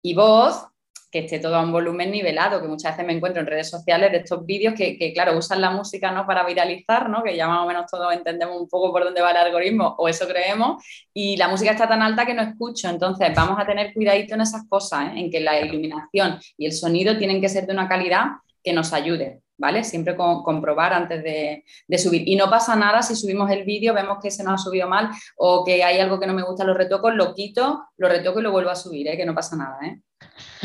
y 0.03 0.15
voz, 0.15 0.67
que 1.11 1.21
esté 1.21 1.39
todo 1.39 1.57
a 1.57 1.63
un 1.63 1.73
volumen 1.73 2.11
nivelado, 2.11 2.61
que 2.61 2.69
muchas 2.69 2.93
veces 2.93 3.07
me 3.07 3.15
encuentro 3.15 3.41
en 3.41 3.47
redes 3.47 3.71
sociales 3.71 4.11
de 4.13 4.19
estos 4.19 4.45
vídeos 4.45 4.75
que, 4.75 5.13
claro, 5.15 5.39
usan 5.39 5.61
la 5.61 5.71
música 5.71 6.11
¿no? 6.11 6.27
para 6.27 6.45
viralizar, 6.45 7.09
¿no? 7.09 7.23
que 7.23 7.37
ya 7.37 7.47
más 7.49 7.61
o 7.61 7.67
menos 7.67 7.87
todos 7.91 8.13
entendemos 8.13 8.61
un 8.61 8.69
poco 8.69 8.93
por 8.93 9.05
dónde 9.05 9.21
va 9.21 9.31
el 9.31 9.37
algoritmo, 9.37 9.95
o 9.99 10.09
eso 10.09 10.27
creemos, 10.27 10.85
y 11.15 11.37
la 11.37 11.49
música 11.49 11.71
está 11.71 11.89
tan 11.89 12.03
alta 12.03 12.27
que 12.27 12.35
no 12.35 12.43
escucho, 12.43 12.89
entonces 12.89 13.33
vamos 13.35 13.57
a 13.59 13.65
tener 13.65 13.95
cuidadito 13.95 14.35
en 14.35 14.43
esas 14.43 14.69
cosas, 14.69 15.07
¿eh? 15.07 15.21
en 15.21 15.31
que 15.31 15.41
la 15.41 15.61
iluminación 15.61 16.39
y 16.59 16.67
el 16.67 16.73
sonido 16.73 17.17
tienen 17.17 17.41
que 17.41 17.49
ser 17.49 17.67
de 17.67 17.73
una 17.73 17.89
calidad 17.89 18.27
que 18.63 18.73
nos 18.73 18.93
ayude. 18.93 19.43
¿Vale? 19.59 19.85
Siempre 19.85 20.17
comprobar 20.17 20.93
antes 20.93 21.23
de, 21.23 21.65
de, 21.89 21.99
subir. 21.99 22.29
Y 22.29 22.37
no 22.37 22.51
pasa 22.51 22.77
nada 22.77 23.03
si 23.03 23.17
subimos 23.17 23.51
el 23.51 23.65
vídeo, 23.65 23.95
vemos 23.95 24.19
que 24.23 24.31
se 24.31 24.45
nos 24.45 24.55
ha 24.55 24.65
subido 24.65 24.87
mal 24.89 25.11
o 25.37 25.65
que 25.65 25.83
hay 25.83 25.99
algo 25.99 26.21
que 26.21 26.27
no 26.27 26.35
me 26.35 26.43
gusta, 26.43 26.65
lo 26.65 26.75
retoco, 26.75 27.11
lo 27.11 27.35
quito, 27.35 27.89
lo 27.97 28.09
retoco 28.09 28.41
y 28.41 28.43
lo 28.43 28.53
vuelvo 28.53 28.71
a 28.71 28.77
subir, 28.77 29.09
¿eh? 29.09 29.17
que 29.17 29.25
no 29.25 29.35
pasa 29.35 29.57
nada. 29.57 29.79
¿eh? 29.87 30.01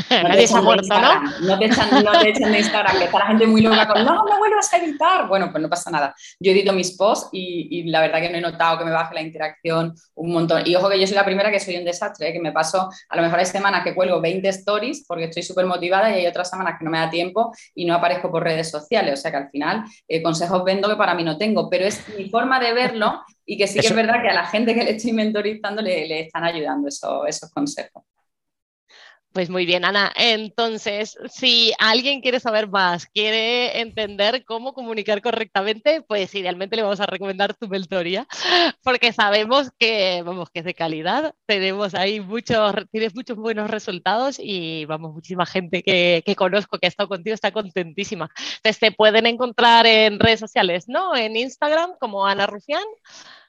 No 0.09 0.29
Nadie 0.29 0.47
se 0.47 0.57
ha 0.57 0.61
muerto, 0.61 0.87
¿no? 0.89 1.21
No 1.41 1.59
te, 1.59 1.65
echan, 1.65 2.03
no 2.03 2.11
te 2.19 2.29
echan 2.29 2.51
de 2.51 2.59
Instagram, 2.59 2.97
que 2.97 3.05
está 3.05 3.19
la 3.19 3.27
gente 3.27 3.45
muy 3.45 3.61
loca 3.61 3.87
con, 3.87 4.03
no, 4.03 4.23
no 4.25 4.39
vuelvas 4.39 4.73
a 4.73 4.77
editar. 4.77 5.27
Bueno, 5.27 5.51
pues 5.51 5.61
no 5.61 5.69
pasa 5.69 5.91
nada. 5.91 6.15
Yo 6.39 6.51
edito 6.51 6.73
mis 6.73 6.95
posts 6.95 7.29
y, 7.31 7.83
la 7.89 8.01
verdad 8.01 8.21
que 8.21 8.29
no 8.29 8.37
he 8.37 8.41
notado 8.41 8.79
que 8.79 8.85
me 8.85 8.91
baje 8.91 9.13
la 9.13 9.21
interacción 9.21 9.93
un 10.15 10.31
montón. 10.31 10.63
Y 10.65 10.75
ojo 10.75 10.89
que 10.89 10.99
yo 10.99 11.07
soy 11.07 11.15
la 11.15 11.25
primera 11.25 11.51
que 11.51 11.59
soy 11.59 11.77
un 11.77 11.85
desastre, 11.85 12.29
¿eh? 12.29 12.33
que 12.33 12.39
me 12.39 12.51
paso, 12.51 12.89
a 13.09 13.15
lo 13.15 13.21
mejor 13.21 13.39
hay 13.39 13.45
semanas 13.45 13.83
que 13.83 13.93
cuelgo 13.93 14.21
20 14.21 14.47
stories 14.49 15.05
porque 15.07 15.25
estoy 15.25 15.43
súper 15.43 15.65
motivada 15.65 16.09
y 16.09 16.21
hay 16.21 16.27
otras 16.27 16.49
semanas 16.49 16.75
que 16.79 16.85
no 16.85 16.91
me 16.91 16.99
da 16.99 17.09
tiempo 17.09 17.53
y 17.75 17.85
no 17.85 17.95
aparezco 17.95 18.31
por 18.31 18.43
redes 18.43 18.69
sociales. 18.69 19.19
O 19.19 19.21
sea 19.21 19.31
que 19.31 19.37
al 19.37 19.49
final 19.49 19.83
eh, 20.07 20.21
consejos 20.21 20.63
vendo 20.63 20.89
que 20.89 20.95
para 20.95 21.13
mí 21.13 21.23
no 21.23 21.37
tengo, 21.37 21.69
pero 21.69 21.85
es 21.85 22.01
mi 22.17 22.29
forma 22.29 22.59
de 22.59 22.73
verlo 22.73 23.21
y 23.45 23.57
que 23.57 23.67
sí 23.67 23.79
que 23.79 23.87
es 23.87 23.95
verdad 23.95 24.21
que 24.21 24.29
a 24.29 24.33
la 24.33 24.45
gente 24.45 24.73
que 24.73 24.83
le 24.83 24.91
estoy 24.91 25.11
mentorizando 25.11 25.81
le, 25.81 26.07
le 26.07 26.21
están 26.21 26.43
ayudando 26.43 26.87
esos 26.87 27.51
consejos. 27.51 28.03
Pues 29.33 29.49
muy 29.49 29.65
bien, 29.65 29.85
Ana. 29.85 30.11
Entonces, 30.17 31.17
si 31.29 31.71
alguien 31.79 32.19
quiere 32.19 32.41
saber 32.41 32.67
más, 32.67 33.05
quiere 33.05 33.79
entender 33.79 34.43
cómo 34.43 34.73
comunicar 34.73 35.21
correctamente, 35.21 36.01
pues 36.01 36.35
idealmente 36.35 36.75
le 36.75 36.81
vamos 36.81 36.99
a 36.99 37.05
recomendar 37.05 37.53
tu 37.53 37.69
mentoría, 37.69 38.27
porque 38.83 39.13
sabemos 39.13 39.69
que, 39.79 40.21
vamos, 40.25 40.49
que 40.49 40.59
es 40.59 40.65
de 40.65 40.73
calidad. 40.73 41.33
Tenemos 41.45 41.95
ahí 41.95 42.19
muchos, 42.19 42.75
tienes 42.91 43.15
muchos 43.15 43.37
buenos 43.37 43.71
resultados 43.71 44.37
y, 44.37 44.83
vamos, 44.83 45.13
muchísima 45.13 45.45
gente 45.45 45.81
que, 45.81 46.23
que 46.25 46.35
conozco 46.35 46.77
que 46.77 46.87
ha 46.87 46.89
estado 46.89 47.07
contigo 47.07 47.33
está 47.33 47.51
contentísima. 47.53 48.29
Entonces, 48.57 48.79
te 48.79 48.91
pueden 48.91 49.27
encontrar 49.27 49.85
en 49.85 50.19
redes 50.19 50.41
sociales, 50.41 50.89
¿no? 50.89 51.15
En 51.15 51.37
Instagram 51.37 51.91
como 52.01 52.27
Ana 52.27 52.47
Rufián. 52.47 52.83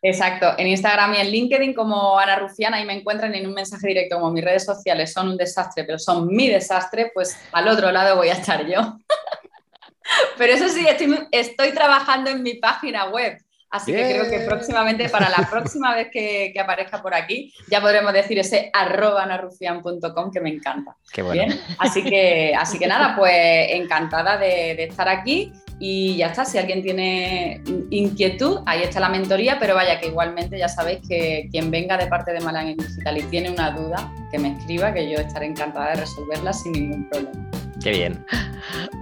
Exacto, 0.04 0.54
en 0.58 0.66
Instagram 0.66 1.14
y 1.14 1.18
en 1.18 1.30
LinkedIn 1.30 1.74
como 1.74 2.18
Ana 2.18 2.34
Rufián, 2.34 2.74
ahí 2.74 2.84
me 2.84 2.94
encuentran 2.94 3.32
en 3.36 3.46
un 3.46 3.54
mensaje 3.54 3.86
directo, 3.86 4.16
como 4.16 4.32
mis 4.32 4.44
redes 4.44 4.64
sociales 4.64 5.12
son 5.12 5.28
un 5.28 5.36
desastre, 5.36 5.84
pero 5.84 5.96
son 5.96 6.26
mi 6.26 6.48
desastre, 6.48 7.12
pues 7.14 7.38
al 7.52 7.68
otro 7.68 7.92
lado 7.92 8.16
voy 8.16 8.28
a 8.28 8.32
estar 8.32 8.66
yo. 8.66 8.80
pero 10.38 10.54
eso 10.54 10.68
sí, 10.68 10.84
estoy, 11.30 11.70
trabajando 11.70 12.30
en 12.30 12.42
mi 12.42 12.54
página 12.54 13.10
web. 13.10 13.38
Así 13.70 13.92
que 13.92 14.02
creo 14.02 14.28
que 14.28 14.40
próximamente, 14.40 15.08
para 15.08 15.30
la 15.30 15.48
próxima 15.48 15.94
vez 15.94 16.08
que, 16.12 16.52
aparezca 16.60 17.00
por 17.00 17.14
aquí, 17.14 17.54
ya 17.70 17.80
podremos 17.80 18.12
decir 18.12 18.38
ese 18.40 18.70
arroba 18.72 19.24
que 20.32 20.40
me 20.40 20.50
encanta. 20.50 20.96
Qué 21.10 21.22
bueno. 21.22 21.54
Así, 21.78 22.02
que, 22.02 22.54
así 22.58 22.78
que 22.78 22.88
nada, 22.88 23.14
pues 23.16 23.70
encantada 23.70 24.36
de, 24.36 24.74
de 24.74 24.84
estar 24.84 25.08
aquí 25.08 25.52
y 25.78 26.16
ya 26.16 26.28
está, 26.28 26.44
si 26.44 26.58
alguien 26.58 26.82
tiene 26.82 27.62
inquietud, 27.90 28.60
ahí 28.66 28.82
está 28.82 29.00
la 29.00 29.08
mentoría, 29.08 29.58
pero 29.58 29.74
vaya 29.74 29.98
que 30.00 30.08
igualmente 30.08 30.58
ya 30.58 30.68
sabéis 30.68 31.00
que 31.08 31.48
quien 31.50 31.70
venga 31.70 31.96
de 31.96 32.06
parte 32.06 32.32
de 32.32 32.40
Malanger 32.40 32.76
Digital 32.76 33.18
y 33.18 33.22
tiene 33.22 33.50
una 33.50 33.70
duda, 33.70 34.12
que 34.30 34.38
me 34.38 34.52
escriba, 34.52 34.92
que 34.92 35.10
yo 35.10 35.18
estaré 35.18 35.46
encantada 35.46 35.90
de 35.90 35.96
resolverla 35.96 36.52
sin 36.52 36.72
ningún 36.72 37.08
problema. 37.08 37.61
Qué 37.82 37.90
bien. 37.90 38.24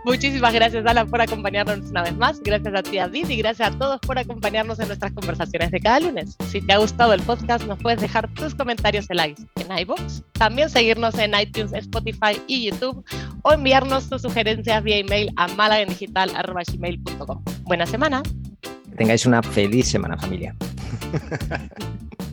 Muchísimas 0.05 0.55
gracias, 0.55 0.87
Alan, 0.87 1.09
por 1.09 1.21
acompañarnos 1.21 1.91
una 1.91 2.03
vez 2.03 2.17
más. 2.17 2.41
Gracias 2.41 2.75
a 2.75 2.83
ti, 2.83 2.97
David, 2.97 3.29
y 3.29 3.37
gracias 3.37 3.69
a 3.69 3.79
todos 3.79 4.01
por 4.01 4.19
acompañarnos 4.19 4.81
en 4.81 4.89
nuestras 4.89 5.13
conversaciones 5.13 5.71
de 5.71 5.81
cada 5.81 6.01
lunes. 6.01 6.37
Si 6.49 6.61
te 6.63 6.73
ha 6.73 6.79
gustado 6.79 7.13
el 7.13 7.21
podcast, 7.23 7.67
nos 7.67 7.79
puedes 7.79 8.01
dejar 8.01 8.33
tus 8.35 8.55
comentarios 8.55 9.11
en 9.11 9.19
likes 9.19 9.43
en 9.57 9.79
iBox, 9.79 10.23
también 10.33 10.71
seguirnos 10.71 11.19
en 11.19 11.35
iTunes, 11.39 11.73
Spotify 11.75 12.41
y 12.47 12.71
YouTube, 12.71 13.05
o 13.43 13.53
enviarnos 13.53 14.09
tus 14.09 14.23
sugerencias 14.23 14.83
vía 14.83 14.97
email 14.99 15.31
a 15.37 15.49
malagendigital.gmail.com. 15.49 17.45
Buena 17.65 17.87
semana. 17.87 18.23
tengáis 18.97 19.27
una 19.27 19.43
feliz 19.43 19.89
semana, 19.89 20.17
familia. 20.17 20.57